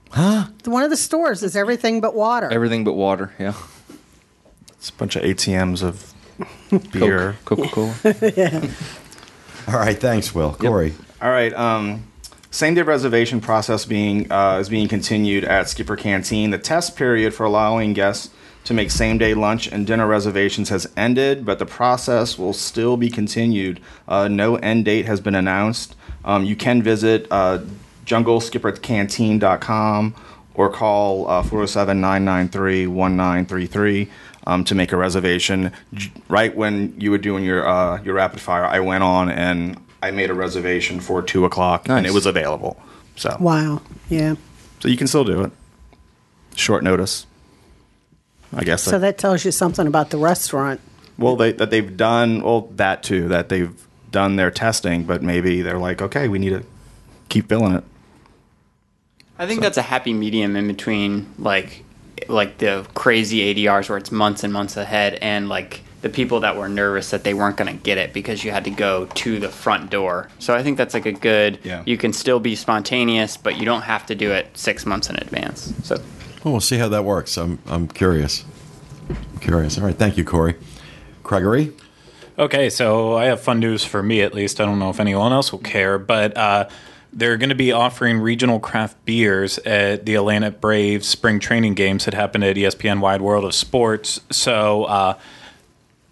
[0.09, 0.45] Huh?
[0.63, 2.49] One of the stores is everything but water.
[2.51, 3.34] everything but water.
[3.38, 3.53] Yeah,
[4.86, 6.14] It's a bunch of ATMs of
[6.92, 7.38] beer.
[7.44, 7.96] Coca Cola.
[9.68, 10.54] All right, thanks, Will.
[10.54, 10.94] Corey.
[11.20, 11.52] All right.
[11.56, 12.04] Um,
[12.52, 16.52] same day reservation process being uh, is being continued at Skipper Canteen.
[16.52, 18.30] The test period for allowing guests
[18.66, 22.96] to make same day lunch and dinner reservations has ended, but the process will still
[22.96, 23.80] be continued.
[24.08, 25.96] Uh, no end date has been announced.
[26.24, 27.64] Um, you can visit uh,
[28.06, 30.16] jungleskippercanteen.com
[30.54, 34.10] or call uh, 407 993 1933
[34.46, 35.72] um, to make a reservation.
[36.30, 40.12] Right when you were doing your uh, your rapid fire, I went on and I
[40.12, 42.78] made a reservation for two o'clock, and it was available.
[43.16, 43.82] So, Wow.
[44.10, 44.36] Yeah.
[44.82, 45.52] so you can still do it.
[46.56, 47.26] Short notice,
[48.54, 48.84] I guess.
[48.84, 50.82] So that tells you something about the restaurant.
[51.18, 53.30] well, they, that they've done well that too.
[53.30, 53.74] That they've
[54.12, 56.64] done their testing, but maybe they're like, okay, we need to
[57.30, 57.84] keep filling it.
[59.39, 61.84] I think that's a happy medium in between like
[62.28, 66.55] like the crazy ADRs where it's months and months ahead and like the people that
[66.55, 69.39] were nervous that they weren't going to get it because you had to go to
[69.39, 70.30] the front door.
[70.39, 71.82] So I think that's like a good Yeah.
[71.86, 75.16] you can still be spontaneous but you don't have to do it 6 months in
[75.18, 75.74] advance.
[75.84, 75.95] So
[76.43, 77.38] Well, we'll see how that works.
[77.38, 78.45] I'm I'm curious.
[79.09, 79.78] I'm curious.
[79.78, 80.55] All right, thank you, Corey.
[81.24, 81.74] Gregory.
[82.38, 84.59] Okay, so I have fun news for me at least.
[84.61, 86.68] I don't know if anyone else will care, but uh,
[87.16, 92.05] they're going to be offering regional craft beers at the Atlanta Braves spring training games
[92.05, 94.20] that happen at ESPN Wide World of Sports.
[94.32, 95.18] So, uh,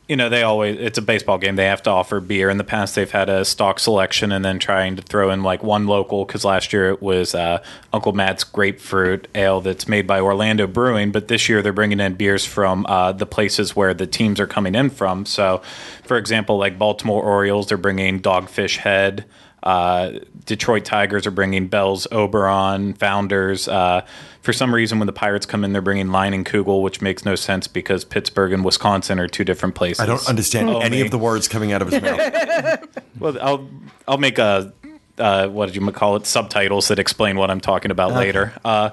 [0.07, 1.57] you know, they always, it's a baseball game.
[1.57, 2.49] They have to offer beer.
[2.49, 5.61] In the past, they've had a stock selection and then trying to throw in like
[5.61, 10.19] one local because last year it was uh, Uncle Matt's Grapefruit Ale that's made by
[10.21, 11.11] Orlando Brewing.
[11.11, 14.47] But this year they're bringing in beers from uh, the places where the teams are
[14.47, 15.25] coming in from.
[15.25, 15.61] So,
[16.03, 19.25] for example, like Baltimore Orioles, they're bringing Dogfish Head.
[19.63, 23.67] Uh, Detroit Tigers are bringing Bell's Oberon, Founders.
[23.67, 24.05] Uh,
[24.41, 27.67] for some reason, when the Pirates come in, they're bringing Leinenkugel, which makes no sense
[27.67, 30.01] because Pittsburgh and Wisconsin are two different places.
[30.01, 31.01] I don't understand Oh, any me.
[31.03, 32.87] of the words coming out of his mouth.
[33.19, 33.69] Well, I'll
[34.07, 34.73] I'll make a
[35.17, 38.51] uh, what did you call it subtitles that explain what I'm talking about later.
[38.65, 38.89] Uh,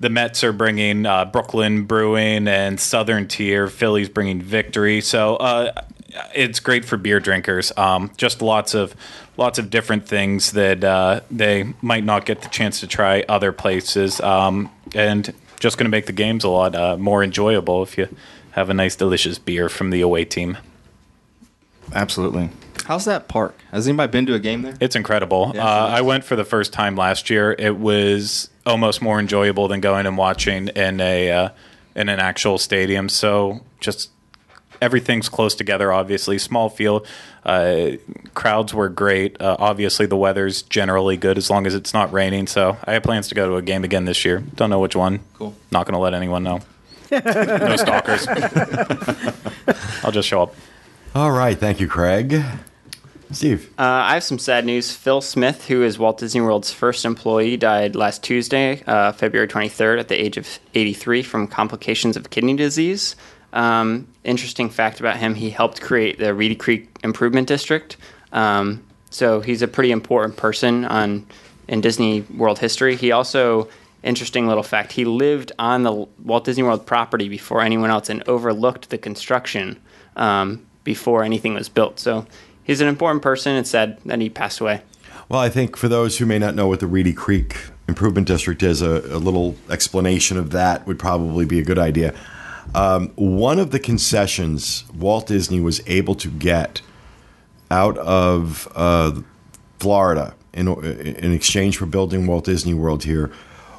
[0.00, 3.68] the Mets are bringing uh, Brooklyn Brewing and Southern Tier.
[3.68, 5.00] Phillies bringing Victory.
[5.00, 5.82] So uh,
[6.34, 7.70] it's great for beer drinkers.
[7.76, 8.96] Um, just lots of
[9.38, 13.52] lots of different things that uh, they might not get the chance to try other
[13.52, 17.96] places, um, and just going to make the games a lot uh, more enjoyable if
[17.96, 18.14] you
[18.50, 20.58] have a nice, delicious beer from the away team.
[21.94, 22.50] Absolutely.
[22.84, 23.54] How's that park?
[23.70, 24.74] Has anybody been to a game there?
[24.80, 25.52] It's incredible.
[25.54, 27.54] Yeah, uh, I went for the first time last year.
[27.58, 31.48] It was almost more enjoyable than going and watching in a uh,
[31.94, 33.08] in an actual stadium.
[33.08, 34.10] So just
[34.80, 35.92] everything's close together.
[35.92, 37.06] Obviously, small field.
[37.44, 37.92] Uh,
[38.34, 39.40] crowds were great.
[39.40, 42.46] Uh, obviously, the weather's generally good as long as it's not raining.
[42.46, 44.42] So I have plans to go to a game again this year.
[44.54, 45.20] Don't know which one.
[45.34, 45.54] Cool.
[45.70, 46.60] Not going to let anyone know.
[47.10, 48.26] no stalkers.
[50.04, 50.54] I'll just show up.
[51.14, 52.42] All right, thank you, Craig.
[53.30, 53.70] Steve.
[53.78, 54.92] Uh, I have some sad news.
[54.92, 60.00] Phil Smith, who is Walt Disney World's first employee, died last Tuesday, uh, February 23rd,
[60.00, 63.16] at the age of 83 from complications of kidney disease.
[63.52, 67.96] Um, interesting fact about him: he helped create the Reedy Creek Improvement District.
[68.32, 71.26] Um, so he's a pretty important person on
[71.66, 72.96] in Disney World history.
[72.96, 73.68] He also,
[74.02, 75.92] interesting little fact, he lived on the
[76.24, 79.78] Walt Disney World property before anyone else and overlooked the construction
[80.16, 82.00] um, before anything was built.
[82.00, 82.26] So
[82.64, 83.54] he's an important person.
[83.56, 84.82] It's sad that he passed away.
[85.28, 88.62] Well, I think for those who may not know what the Reedy Creek Improvement District
[88.62, 92.14] is, a, a little explanation of that would probably be a good idea.
[92.74, 96.82] Um, one of the concessions Walt Disney was able to get
[97.70, 99.20] out of uh,
[99.78, 103.30] Florida in, in exchange for building Walt Disney World here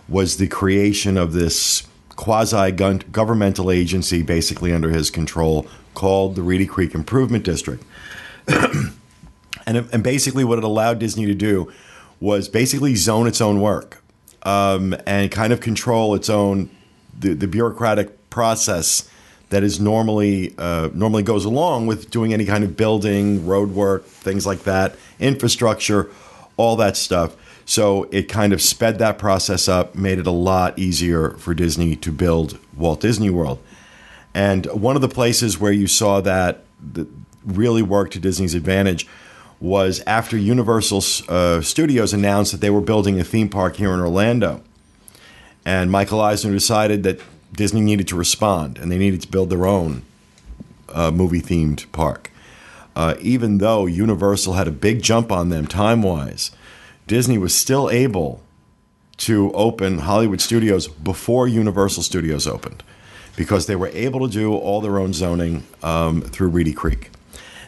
[0.08, 6.66] was the creation of this quasi governmental agency basically under his control called the Reedy
[6.66, 7.84] Creek Improvement District.
[8.48, 11.72] and, and basically, what it allowed Disney to do
[12.20, 14.02] was basically zone its own work
[14.44, 16.70] um, and kind of control its own
[17.18, 19.10] the, the bureaucratic process
[19.50, 24.06] that is normally uh, normally goes along with doing any kind of building, road work,
[24.06, 26.10] things like that, infrastructure,
[26.56, 27.36] all that stuff.
[27.66, 31.98] So it kind of sped that process up, made it a lot easier for Disney
[31.98, 33.60] to build Walt Disney World.
[34.34, 36.64] And one of the places where you saw that,
[37.44, 39.06] really worked to Disney's advantage
[39.60, 44.00] was after Universal uh, Studios announced that they were building a theme park here in
[44.00, 44.62] Orlando.
[45.66, 47.20] And Michael Eisner decided that
[47.54, 50.04] Disney needed to respond and they needed to build their own
[50.90, 52.32] uh, movie themed park.
[52.96, 56.52] Uh, even though Universal had a big jump on them time wise,
[57.08, 58.42] Disney was still able
[59.18, 62.84] to open Hollywood Studios before Universal Studios opened
[63.36, 67.12] because they were able to do all their own zoning um, through Reedy Creek.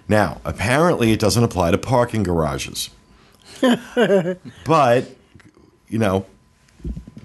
[0.08, 2.90] Now, apparently, it doesn't apply to parking garages.
[4.66, 5.06] but,
[5.88, 6.26] you know,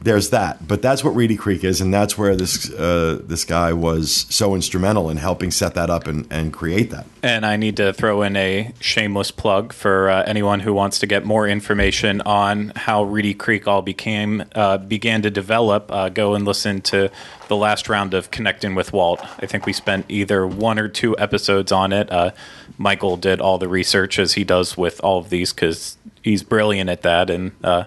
[0.06, 0.66] there's that.
[0.66, 4.54] But that's what Reedy Creek is, and that's where this uh, this guy was so
[4.54, 7.06] instrumental in helping set that up and, and create that.
[7.24, 11.08] And I need to throw in a shameless plug for uh, anyone who wants to
[11.08, 15.90] get more information on how Reedy Creek all became uh, began to develop.
[15.90, 17.10] Uh, go and listen to
[17.48, 19.20] the last round of Connecting with Walt.
[19.42, 22.12] I think we spent either one or two episodes on it.
[22.12, 22.30] Uh,
[22.78, 26.90] Michael did all the research as he does with all of these because he's brilliant
[26.90, 27.84] at that and uh,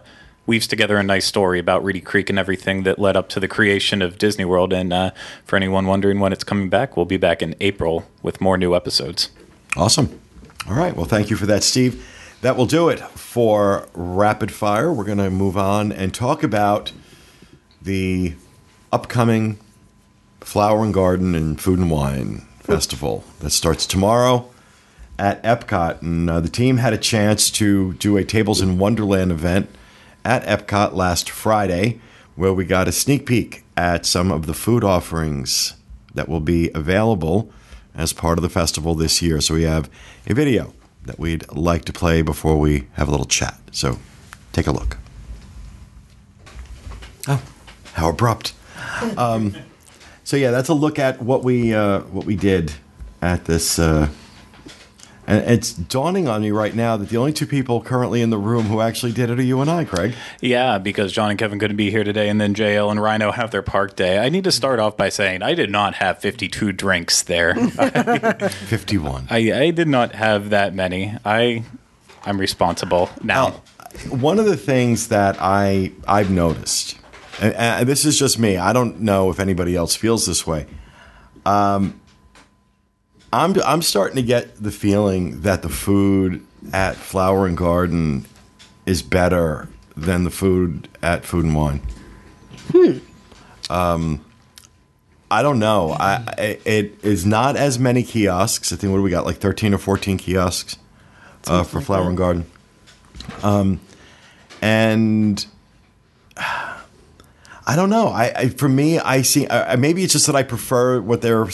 [0.49, 3.47] weaves together a nice story about Reedy Creek and everything that led up to the
[3.47, 4.73] creation of Disney World.
[4.73, 5.11] And uh,
[5.45, 8.75] for anyone wondering when it's coming back, we'll be back in April with more new
[8.75, 9.29] episodes.
[9.77, 10.19] Awesome.
[10.67, 10.95] All right.
[10.95, 12.03] Well, thank you for that, Steve.
[12.41, 14.91] That will do it for Rapid Fire.
[14.91, 16.93] We're going to move on and talk about
[17.79, 18.33] the
[18.91, 19.59] upcoming
[20.41, 24.49] Flower and Garden and Food and Wine Festival that starts tomorrow
[25.19, 26.01] at Epcot.
[26.01, 29.69] And uh, the team had a chance to do a Tables in Wonderland event
[30.25, 31.99] at Epcot last Friday
[32.35, 35.75] where we got a sneak peek at some of the food offerings
[36.15, 37.51] that will be available
[37.93, 39.41] as part of the festival this year.
[39.41, 39.89] So we have
[40.25, 40.73] a video
[41.05, 43.59] that we'd like to play before we have a little chat.
[43.71, 43.99] So
[44.53, 44.97] take a look.
[47.27, 47.41] Oh,
[47.93, 48.53] how abrupt.
[49.17, 49.55] Um,
[50.23, 52.73] so yeah, that's a look at what we uh, what we did
[53.21, 53.79] at this.
[53.79, 54.09] Uh,
[55.29, 58.37] and it's dawning on me right now that the only two people currently in the
[58.37, 60.15] room who actually did it are you and I, Craig.
[60.41, 63.51] Yeah, because John and Kevin couldn't be here today, and then JL and Rhino have
[63.51, 64.17] their park day.
[64.17, 67.53] I need to start off by saying I did not have 52 drinks there.
[68.49, 69.27] 51.
[69.29, 71.15] I, I did not have that many.
[71.23, 71.63] I
[72.25, 73.61] I'm responsible now.
[74.09, 76.97] One of the things that I I've noticed,
[77.39, 78.57] and, and this is just me.
[78.57, 80.65] I don't know if anybody else feels this way.
[81.45, 81.98] Um,
[83.31, 88.25] I'm I'm starting to get the feeling that the food at Flower and Garden
[88.85, 91.81] is better than the food at Food and Wine.
[92.71, 92.97] Hmm.
[93.69, 94.25] Um,
[95.29, 95.91] I don't know.
[95.91, 98.73] I, I it is not as many kiosks.
[98.73, 99.25] I think what do we got?
[99.25, 100.77] Like thirteen or fourteen kiosks
[101.47, 102.45] uh, for Flower and Garden.
[103.43, 103.79] Um,
[104.61, 105.45] and
[107.69, 108.07] I don't know.
[108.07, 109.45] I, I for me, I see.
[109.45, 111.47] Uh, maybe it's just that I prefer what they're,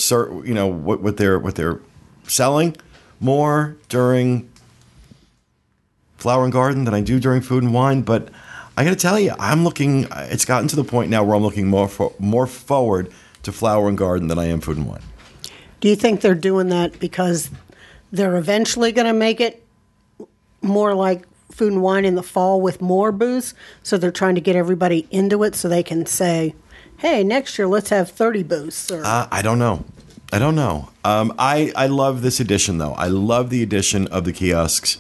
[0.46, 1.82] you know, what, what they're what they're
[2.24, 2.78] selling
[3.20, 4.50] more during
[6.16, 8.02] Flower and Garden than I do during Food and Wine.
[8.02, 8.30] But
[8.78, 10.08] I got to tell you, I'm looking.
[10.10, 13.12] It's gotten to the point now where I'm looking more for, more forward
[13.44, 15.04] to Flower and Garden than I am Food and Wine.
[15.82, 17.50] Do you think they're doing that because
[18.14, 19.66] they're eventually going to make it
[20.62, 23.54] more like food and wine in the fall with more booths.
[23.84, 26.56] So they're trying to get everybody into it so they can say,
[26.98, 28.92] hey, next year let's have 30 booths.
[28.92, 29.86] Or, Uh, I don't know.
[30.34, 30.90] I don't know.
[31.04, 32.94] Um, I I love this edition though.
[32.94, 34.98] I love the addition of the kiosks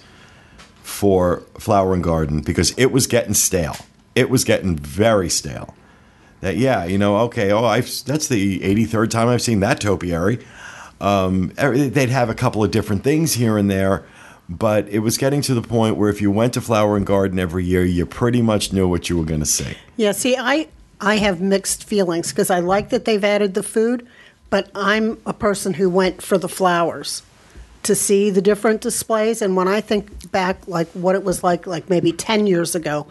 [0.84, 3.76] for Flower and Garden because it was getting stale.
[4.14, 5.74] It was getting very stale.
[6.42, 10.46] That yeah, you know, okay, oh, I've that's the 83rd time I've seen that topiary.
[11.02, 14.06] Um, they'd have a couple of different things here and there,
[14.50, 17.40] but it was getting to the point where if you went to Flower and Garden
[17.40, 19.76] every year, you pretty much knew what you were going to see.
[19.98, 20.68] Yeah, see, I
[21.02, 24.08] I have mixed feelings because I like that they've added the food,
[24.50, 27.24] but I'm a person who went for the flowers
[27.84, 29.42] to see the different displays.
[29.42, 33.08] And when I think back, like what it was like, like maybe ten years ago,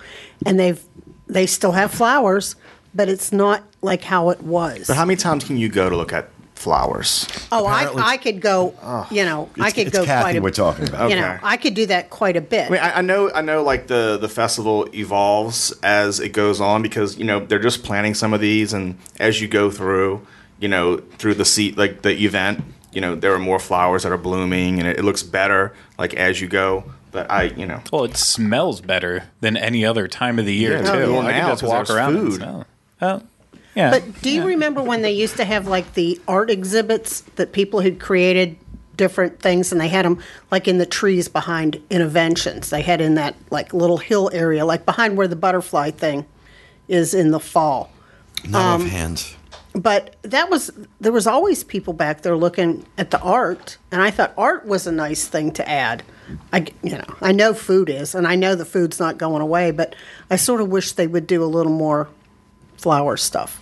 [0.47, 0.82] and they've
[1.26, 2.57] they still have flowers,
[2.95, 4.87] but it's not like how it was.
[4.87, 6.28] But how many times can you go to look at
[6.65, 7.29] flowers?
[7.53, 10.41] oh, I apparently- I could go, you know, I could it's go Kathy quite a
[10.43, 11.11] we're talking about.
[11.11, 12.69] You know, I could do that quite a bit.
[12.69, 16.61] I mean, I, I know, I know, like the the festival evolves as it goes
[16.61, 20.27] on because you know they're just planning some of these, and as you go through,
[20.59, 24.12] you know, through the seat like the event, you know, there are more flowers that
[24.12, 26.85] are blooming, and it, it looks better like as you go.
[27.12, 30.73] But I, you know, Well, it smells better than any other time of the year
[30.83, 31.12] Yeah, too.
[31.12, 32.35] well, I can now, just 'cause walk there's around and food.
[32.41, 32.65] smell.
[33.03, 33.23] Oh,
[33.75, 33.91] yeah.
[33.91, 37.81] But do you remember when they used to have like the art exhibits that people
[37.81, 38.57] had created
[38.97, 42.70] different things and they had them like in the trees behind Innoventions?
[42.70, 46.25] They had in that like little hill area, like behind where the butterfly thing
[46.89, 47.91] is in the fall.
[48.47, 49.35] Not um, offhand.
[49.75, 50.70] But that was
[51.01, 54.87] there was always people back there looking at the art, and I thought art was
[54.87, 56.05] a nice thing to add.
[56.53, 59.72] I you know I know food is, and I know the food's not going away,
[59.72, 59.97] but
[60.31, 62.09] I sort of wish they would do a little more
[62.85, 63.53] flower stuff.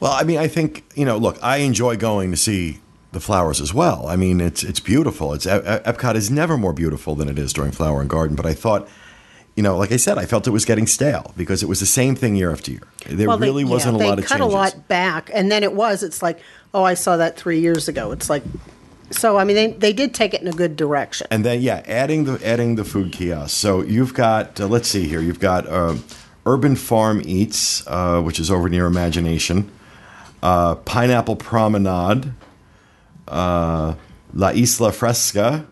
[0.00, 1.16] Well, I mean, I think you know.
[1.18, 2.80] Look, I enjoy going to see
[3.12, 4.06] the flowers as well.
[4.08, 5.34] I mean, it's it's beautiful.
[5.34, 8.34] It's Epcot is never more beautiful than it is during Flower and Garden.
[8.34, 8.88] But I thought,
[9.54, 11.86] you know, like I said, I felt it was getting stale because it was the
[12.00, 12.82] same thing year after year.
[13.06, 14.24] There Well, they- really wasn't yeah, a lot of.
[14.24, 16.02] they of cut a lot back, and then it was.
[16.02, 16.38] It's like,
[16.74, 18.10] oh, I saw that three years ago.
[18.12, 18.42] It's like,
[19.10, 21.26] so I mean, they they did take it in a good direction.
[21.30, 23.52] And then yeah, adding the adding the food kiosks.
[23.56, 25.20] So you've got uh, let's see here.
[25.20, 25.96] You've got uh,
[26.44, 29.70] Urban Farm Eats, uh, which is over near Imagination.
[30.42, 32.32] Uh, Pineapple Promenade.
[33.28, 33.94] Uh,
[34.34, 35.66] La Isla Fresca.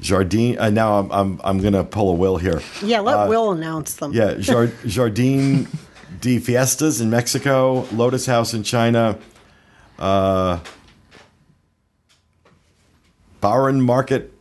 [0.00, 0.58] Jardine.
[0.58, 2.62] Uh, now I'm, I'm I'm gonna pull a will here.
[2.82, 4.12] Yeah, let Will announce them.
[4.12, 5.68] Uh, Yeah, Jar- Jardine
[6.22, 9.18] de Fiestas in Mexico, Lotus House in China,
[9.98, 10.58] uh,
[13.42, 14.32] Bauern Market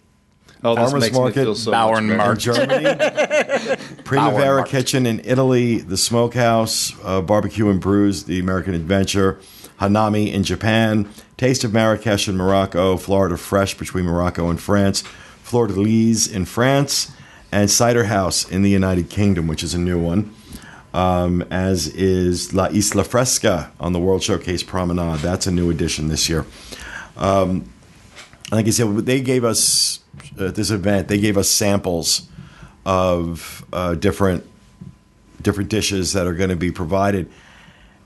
[0.61, 2.63] Oh, this Farmers makes me market, feel so Bauern much better.
[2.63, 4.71] In Germany, Primavera Market.
[4.71, 9.39] Kitchen in Italy, the Smokehouse, uh, Barbecue and Brews, the American Adventure,
[9.79, 11.07] Hanami in Japan,
[11.37, 15.01] Taste of Marrakesh in Morocco, Florida Fresh between Morocco and France,
[15.43, 17.11] Fleur de Lis in France,
[17.51, 20.35] and Cider House in the United Kingdom, which is a new one.
[20.93, 25.19] Um, as is La Isla Fresca on the World Showcase Promenade.
[25.19, 26.45] That's a new addition this year.
[27.15, 27.71] Um,
[28.51, 29.99] like I said, they gave us
[30.39, 31.07] at this event.
[31.07, 32.27] They gave us samples
[32.85, 34.45] of uh, different
[35.41, 37.29] different dishes that are going to be provided.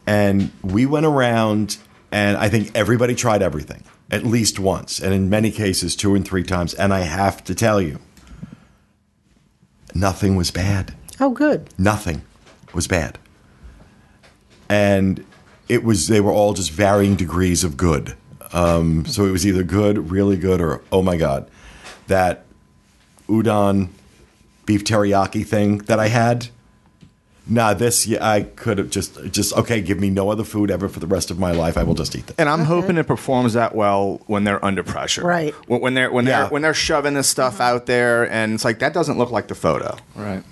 [0.05, 1.77] And we went around,
[2.11, 6.27] and I think everybody tried everything at least once, and in many cases, two and
[6.27, 6.73] three times.
[6.73, 7.99] And I have to tell you,
[9.95, 10.93] nothing was bad.
[11.19, 11.69] Oh, good.
[11.79, 12.21] Nothing
[12.73, 13.17] was bad.
[14.69, 15.25] And
[15.69, 18.15] it was, they were all just varying degrees of good.
[18.53, 21.49] Um, so it was either good, really good, or oh my God.
[22.07, 22.45] That
[23.27, 23.89] udon
[24.65, 26.47] beef teriyaki thing that I had.
[27.45, 29.81] Nah, this yeah, I could have just just okay.
[29.81, 31.77] Give me no other food ever for the rest of my life.
[31.77, 32.39] I will just eat that.
[32.39, 35.23] And I'm hoping it performs that well when they're under pressure.
[35.23, 35.53] Right.
[35.67, 36.43] When, when they're when Yeah.
[36.43, 39.47] they're when they're shoving this stuff out there, and it's like that doesn't look like
[39.49, 39.97] the photo.
[40.15, 40.43] Right.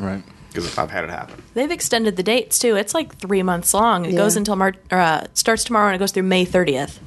[0.00, 0.24] Right.
[0.48, 1.40] Because I've had it happen.
[1.54, 2.74] They've extended the dates too.
[2.74, 4.04] It's like three months long.
[4.04, 4.16] It Yeah.
[4.18, 4.74] goes until March.
[4.90, 6.98] Or, uh, starts tomorrow and it goes through May 30th.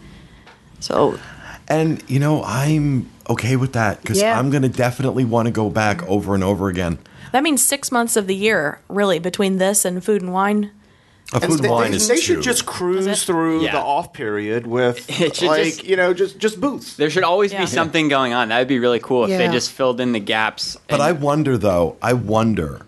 [0.84, 1.18] So
[1.70, 4.38] And you know, I'm okay with that because Yeah.
[4.38, 7.00] I'm going to definitely want to go back over and over again.
[7.32, 10.72] that means six months of the year, really, between this and food and wine.
[11.32, 13.72] A food and they, wine they- is they should just cruise through Yeah.
[13.72, 16.96] the off period with It like just- you know just just booths.
[16.98, 17.62] There should always Yeah.
[17.62, 18.50] be something going on.
[18.50, 20.78] That would be really cool if they just filled in the gaps.
[20.90, 22.82] But I wonder though, I wonder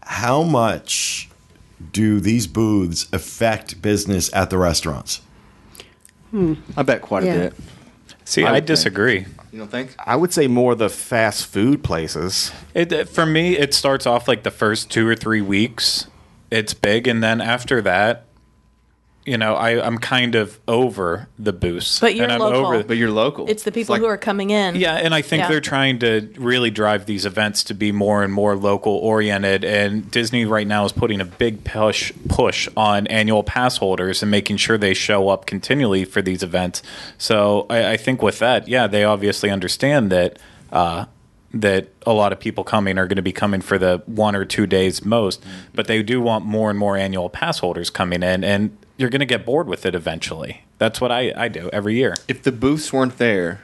[0.00, 1.28] how much
[1.92, 5.20] do these booths affect business at the restaurants?
[6.32, 6.54] Hmm.
[6.76, 7.34] I bet quite Yeah.
[7.34, 7.54] a bit.
[8.24, 8.66] See, I I, would think.
[8.66, 9.26] disagree.
[9.52, 9.94] You don't think?
[9.98, 12.50] I would say more the fast food places.
[12.74, 16.06] It uh, for me, it starts off like the first two or three weeks.
[16.50, 18.24] It's big, and then after that,
[19.24, 22.00] you know, I, I'm kind of over the boost.
[22.00, 22.66] But you're and I'm local.
[22.66, 23.48] Over, But you're local.
[23.48, 24.74] It's the people like- who are coming in.
[24.74, 25.48] yeah, and I think Yeah.
[25.48, 29.64] they're trying to really drive these events to be more and more local oriented.
[29.64, 34.30] And Disney right now is putting a big push push on annual pass holders and
[34.30, 36.82] making sure they show up continually for these events.
[37.16, 40.38] So I, I think with that, yeah, they obviously understand that.
[40.72, 41.04] Uh,
[41.54, 44.42] that a lot of people coming are going to be coming for the one or
[44.42, 45.44] two days most,
[45.74, 49.20] but they do want more and more annual pass holders coming in, and you're going
[49.20, 50.62] to get bored with it eventually.
[50.78, 52.14] That's what I, I do every year.
[52.28, 53.60] if the booths weren't there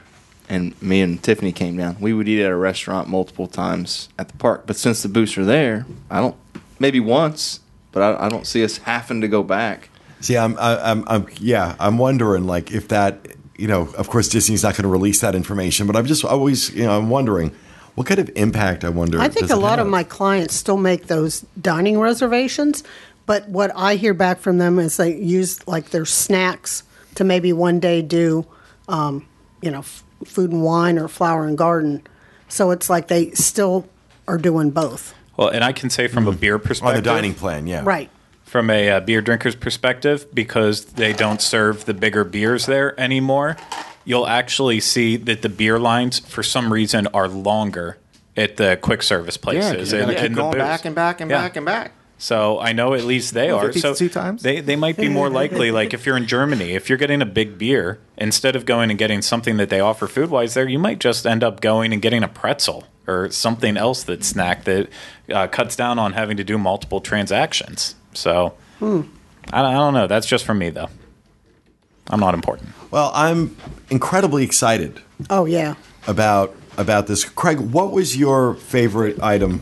[0.47, 4.29] and me and Tiffany came down, we would eat at a restaurant multiple times at
[4.29, 4.63] the park.
[4.67, 6.35] But since the booths are there, I don't,
[6.79, 7.61] maybe once,
[7.91, 9.89] but I, I don't see us having to go back.
[10.21, 13.27] See, I'm, I, I'm, I'm, yeah, I'm wondering like if that,
[13.57, 16.73] you know, of course Disney's not going to release that information, but I'm just always,
[16.75, 17.51] you know, I'm wondering
[17.95, 19.19] what kind of impact I wonder.
[19.19, 22.83] I think does a it lot of my clients still make those dining reservations,
[23.29, 26.81] but what I hear back from them is they use like their snacks
[27.13, 28.47] to maybe one day do,
[28.87, 29.27] um,
[29.61, 32.01] you know, f- food and wine or flower and garden.
[32.47, 33.87] So it's like they still
[34.27, 35.13] are doing both.
[35.37, 38.09] Well, and I can say from a beer perspective, on the dining plan, yeah, Right.
[38.45, 43.57] from a uh, beer drinker's perspective, because they don't serve the bigger beers there anymore,
[44.05, 47.99] you'll actually see that the beer lines, for some reason, are longer
[48.35, 49.91] at the quick service places.
[49.91, 50.63] you're and- gonna keep and going booths.
[50.63, 51.41] back and back and Yeah.
[51.41, 51.91] back and back.
[52.21, 53.71] So I know at least they are.
[53.71, 54.43] So 52 times?
[54.43, 55.71] they they might be more likely.
[55.79, 58.99] Like if you're in Germany, if you're getting a big beer, instead of going and
[58.99, 62.01] getting something that they offer food wise there, you might just end up going and
[62.01, 64.89] getting a pretzel or something else that snack that
[65.33, 67.95] uh, cuts down on having to do multiple transactions.
[68.13, 69.09] So I, don't-
[69.53, 70.05] I don't know.
[70.07, 70.89] That's just from me though.
[72.09, 72.69] I'm not important.
[72.91, 73.55] Well, I'm
[73.89, 74.99] incredibly excited
[75.29, 75.75] Oh, yeah.
[76.07, 77.23] about about this.
[77.25, 79.61] Craig, what was your favorite item?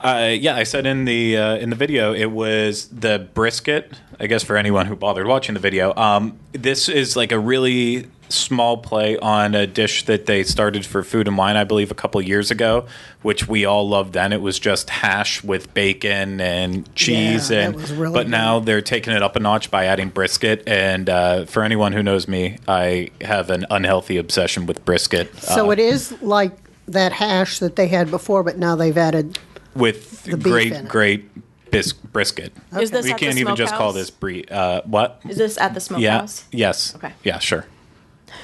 [0.00, 3.92] Uh, yeah, I said in the uh, in the video it was the brisket.
[4.20, 8.06] I guess for anyone who bothered watching the video, um, this is like a really
[8.28, 11.94] small play on a dish that they started for Food and Wine, I believe, a
[11.94, 12.86] couple years ago,
[13.22, 14.12] which we all loved.
[14.12, 18.30] Then it was just hash with bacon and cheese, Yeah, and was really but good.
[18.30, 20.62] now they're taking it up a notch by adding brisket.
[20.66, 25.34] And uh, for anyone who knows me, I have an unhealthy obsession with brisket.
[25.38, 26.52] So uh, it is like
[26.86, 29.38] that hash that they had before, but now they've added.
[29.78, 32.52] With the great, great bis- brisket.
[32.80, 34.44] Is this we at the can't even just call this brie.
[34.50, 35.20] Uh, what?
[35.28, 36.18] Is this at the Yeah.
[36.20, 36.44] smokehouse?
[36.52, 36.94] Yes.
[36.96, 37.12] Okay.
[37.24, 37.38] Yeah.
[37.38, 37.66] Sure.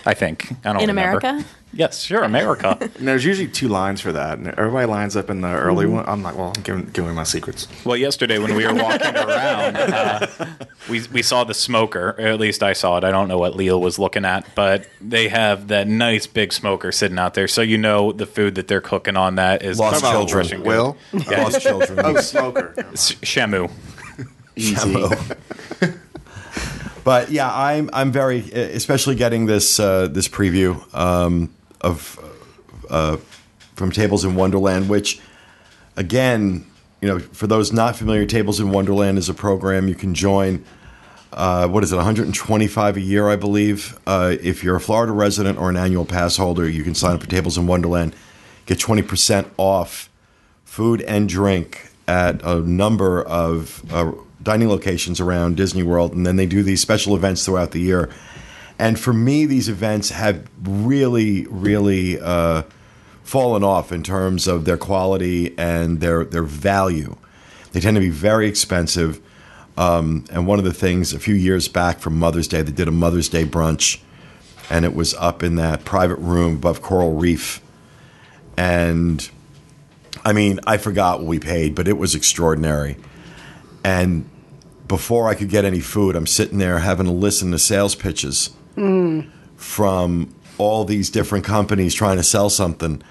[0.06, 0.52] I think.
[0.64, 1.18] I don't In remember.
[1.18, 1.44] America?
[1.72, 2.02] Yes.
[2.04, 2.22] Sure.
[2.22, 2.78] America.
[2.98, 5.94] And there's usually two lines for that, and everybody lines up in the early Mm-hmm.
[5.96, 6.04] one.
[6.08, 7.66] I'm like, well, I'm giving, giving my secrets.
[7.84, 10.26] well, yesterday when we were walking around, uh,
[10.88, 12.14] we we saw the smoker.
[12.18, 13.04] Or at least I saw it.
[13.04, 16.92] I don't know what Leo was looking at, but they have that nice big smoker
[16.92, 20.02] sitting out there, so you know the food that they're cooking on that is Lost
[20.04, 20.46] children.
[20.48, 20.60] Good.
[20.60, 20.96] Will?
[21.12, 21.42] Yeah.
[21.42, 21.98] Lost children.
[22.04, 22.72] Oh, smoker.
[22.76, 23.70] It's Shamu.
[24.56, 25.06] Easy.
[27.04, 32.18] But yeah, I'm I'm very especially getting this uh, this preview um, of
[32.88, 33.18] uh,
[33.76, 35.20] from Tables in Wonderland, which
[35.96, 36.66] again,
[37.02, 40.64] you know, for those not familiar, Tables in Wonderland is a program you can join.
[41.32, 41.96] Uh, what is it?
[41.96, 43.98] 125 a year, I believe.
[44.06, 47.22] Uh, if you're a Florida resident or an annual pass holder, you can sign up
[47.22, 48.14] for Tables in Wonderland,
[48.66, 50.08] get 20% off
[50.64, 54.12] food and drink at a number of uh,
[54.44, 58.10] dining locations around Disney World, and then they do these special events throughout the year.
[58.78, 62.62] And for me, these events have really, really uh,
[63.22, 67.16] fallen off in terms of their quality and their their value.
[67.72, 69.20] They tend to be very expensive.
[69.76, 72.86] Um, and one of the things a few years back for Mother's Day, they did
[72.86, 74.00] a Mother's Day brunch,
[74.70, 77.60] and it was up in that private room above Coral Reef.
[78.56, 79.28] And
[80.24, 82.96] I mean, I forgot what we paid, but it was extraordinary.
[83.82, 84.28] And
[84.86, 88.50] before I could get any food, I'm sitting there having to listen to sales pitches
[89.56, 93.02] from all these different companies trying to sell something.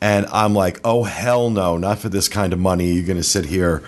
[0.00, 2.92] And I'm like, oh, hell no, not for this kind of money.
[2.92, 3.82] You're going to sit here.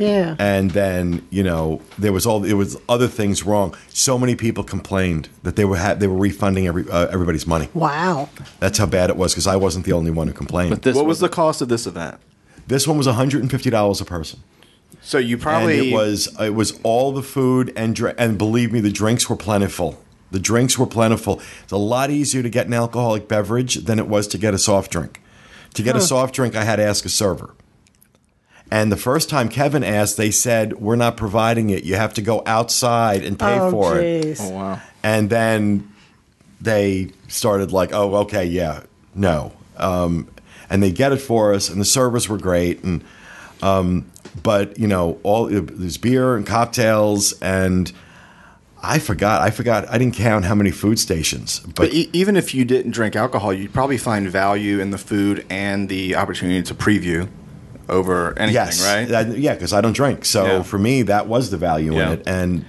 [0.00, 0.34] Yeah.
[0.40, 3.76] And then, you know, there was all, it was other things wrong.
[3.90, 7.68] So many people complained that they were, ha- they were refunding every, uh, everybody's money.
[7.72, 8.28] wow.
[8.58, 10.70] That's how bad it was because I wasn't the only one who complained.
[10.70, 12.18] But this what was one- the cost of this event?
[12.66, 14.40] this one was $150 a person.
[15.04, 18.72] So you probably and it was it was all the food and dr- and believe
[18.72, 20.02] me, the drinks were plentiful.
[20.30, 21.42] The drinks were plentiful.
[21.62, 24.58] It's a lot easier to get an alcoholic beverage than it was to get a
[24.58, 25.20] soft drink.
[25.74, 27.54] To get a soft drink, I had to ask a server.
[28.70, 31.84] And the first time Kevin asked, they said, "We're not providing it.
[31.84, 34.40] You have to go outside and pay oh, for it." jeez.
[34.40, 34.80] Oh wow.
[35.02, 35.92] And then
[36.60, 38.84] they started like, "Oh, okay, yeah,
[39.14, 40.28] no." Um,
[40.70, 43.04] and they get it for us, and the servers were great, and
[43.62, 44.10] um,
[44.42, 47.92] but you know, all there's beer and cocktails, and
[48.82, 52.36] I forgot, I forgot, I didn't count how many food stations, But but e- even
[52.36, 56.62] if you didn't drink alcohol, you'd probably find value in the food and the opportunity
[56.62, 57.28] to preview
[57.88, 59.08] over anything, yes, right?
[59.08, 60.62] that- yeah, because I don't drink, so Yeah.
[60.62, 62.06] for me that was the value Yeah.
[62.06, 62.64] in it, and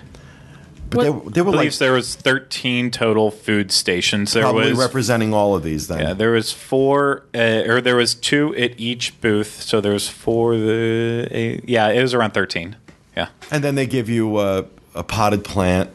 [0.96, 4.34] but What- they, they were believe like there was 13 total food stations.
[4.34, 5.88] There probably was representing all of these.
[5.88, 9.62] Then yeah, there was four, uh, or there was two at each booth.
[9.62, 10.58] So there was four.
[10.58, 12.76] The uh, yeah, it was around 13.
[13.16, 15.90] Yeah, And then they give you a, a potted plant,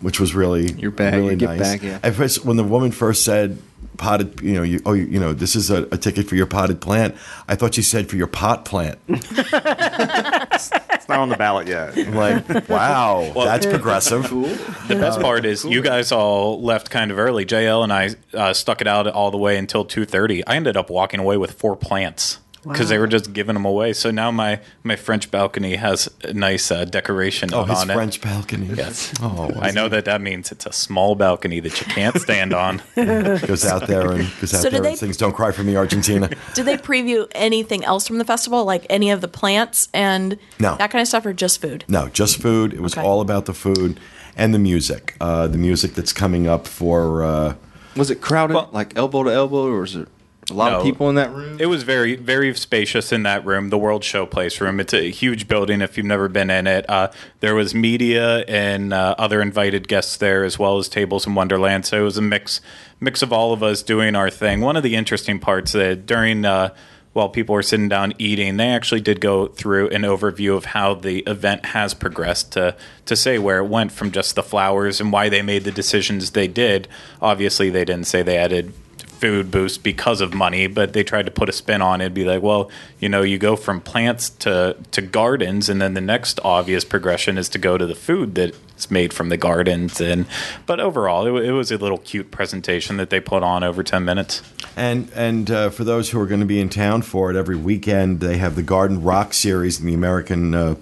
[0.00, 1.60] which was really Your bag, really your gift nice.
[1.60, 1.98] bag, yeah.
[2.02, 3.58] At first, when the woman first said
[3.96, 6.46] potted, you know, you, oh, you, you know, this is a, a ticket for your
[6.46, 7.14] potted plant.
[7.48, 8.98] I thought you said for your pot plant.
[9.08, 11.96] it's not on the ballot yet.
[11.96, 14.22] I'm like, wow, that's progressive.
[14.88, 17.46] the best part is you guys all left kind of early.
[17.46, 20.42] JL and I uh, stuck it out all the way until 2:30.
[20.46, 22.38] I ended up walking away with four plants.
[22.68, 26.32] Because they were just giving them away, so now my, my French balcony has a
[26.32, 28.66] nice uh, decoration Oh, his on French balcony.
[28.74, 29.12] Yes.
[29.20, 29.56] Oh, it.
[29.60, 32.82] I know that that means it's a small balcony that you can't stand on.
[32.94, 35.62] goes out there and goes out So did there they- and sings "Don't Cry for
[35.62, 39.88] Me, Argentina." Did they preview anything else from the festival, like any of the plants
[39.94, 40.76] and No.
[40.76, 41.84] that kind of stuff, or just food?
[41.88, 42.72] No, just food.
[42.74, 43.06] It was Okay.
[43.06, 44.00] all about the food
[44.36, 45.14] and the music.
[45.20, 47.24] Uh, the music that's coming up for.
[47.24, 47.54] Uh,
[47.96, 50.08] Was it crowded, Well- like elbow to elbow, or was it
[50.50, 50.78] a lot No.
[50.78, 51.56] of people in that room?
[51.60, 54.78] It was very, very spacious in that room, the World Showplace room.
[54.80, 56.88] It's a huge building if you've never been in it.
[56.88, 61.34] Uh, there was media and uh, other invited guests there, as well as tables in
[61.34, 61.86] Wonderland.
[61.86, 62.60] So it was a mix,
[63.00, 64.60] mix of all of us doing our thing.
[64.60, 66.74] One of the interesting parts that during uh,
[67.12, 70.92] while people were sitting down eating, they actually did go through an overview of how
[70.94, 72.76] the event has progressed to
[73.06, 76.32] to say where it went from just the flowers and why they made the decisions
[76.32, 76.86] they did.
[77.22, 78.72] Obviously, they didn't say they added
[79.16, 82.14] food boost because of money, but they tried to put a spin on it.
[82.14, 86.00] Be like, well, you know, you go from plants to to gardens, and then the
[86.00, 90.00] next obvious progression is to go to the food that's made from the gardens.
[90.00, 90.26] And
[90.66, 94.04] but overall, it, it was a little cute presentation that they put on over ten
[94.04, 94.42] minutes.
[94.76, 97.56] And and uh, for those who are going to be in town for it, every
[97.56, 100.74] weekend they have the Garden Rock series in the American uh,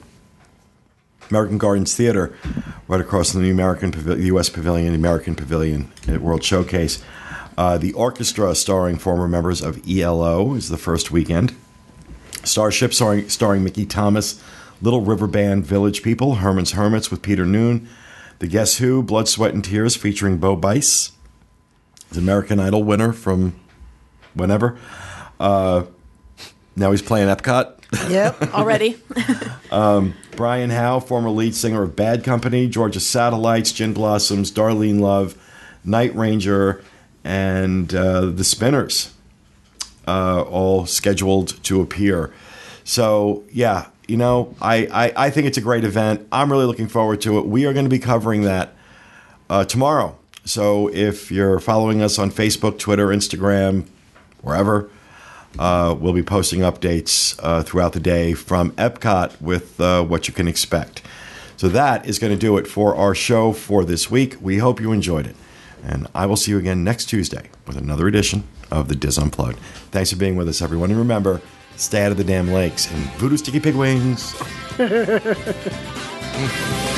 [1.30, 2.36] American Gardens Theater,
[2.88, 4.48] right across from the American U.S.
[4.48, 7.02] Pavilion, American Pavilion at World Showcase.
[7.56, 11.54] Uh, the orchestra starring former members of ELO is the first weekend.
[12.42, 14.42] Starship starring, starring Mickey Thomas,
[14.82, 17.88] Little River Band, Village People, Herman's Hermits with Peter Noone,
[18.40, 21.12] The Guess Who, Blood, Sweat, and Tears featuring Bo Bice,
[22.10, 23.54] the American Idol winner from
[24.34, 24.76] whenever.
[25.38, 25.84] Uh,
[26.76, 27.80] now he's playing Epcot.
[28.10, 28.54] Yep.
[28.54, 28.96] Already?
[30.36, 35.36] Brian Howe, former lead singer of Bad Company, Georgia Satellites, Gin Blossoms, Darlene Love,
[35.84, 36.82] Night Ranger,
[37.24, 39.12] and uh, the Spinners,
[40.06, 42.32] uh, all scheduled to appear.
[42.84, 46.28] So, yeah, you know, I, I, I think it's a great event.
[46.30, 47.46] I'm really looking forward to it.
[47.46, 48.74] We are going to be covering that
[49.48, 50.16] uh, tomorrow.
[50.44, 53.86] So, if you're following us on Facebook, Twitter, Instagram,
[54.42, 54.90] wherever,
[55.58, 60.34] uh, we'll be posting updates uh, throughout the day from Epcot with uh, what you
[60.34, 61.02] can expect.
[61.56, 64.36] So that is going to do it for our show for this week.
[64.40, 65.36] We hope you enjoyed it.
[65.86, 69.58] And I will see you again next Tuesday with another edition of the DIS Unplugged.
[69.90, 70.90] Thanks for being with us, everyone.
[70.90, 71.42] And remember,
[71.76, 74.34] Stay out of the damn lakes and voodoo sticky pig wings.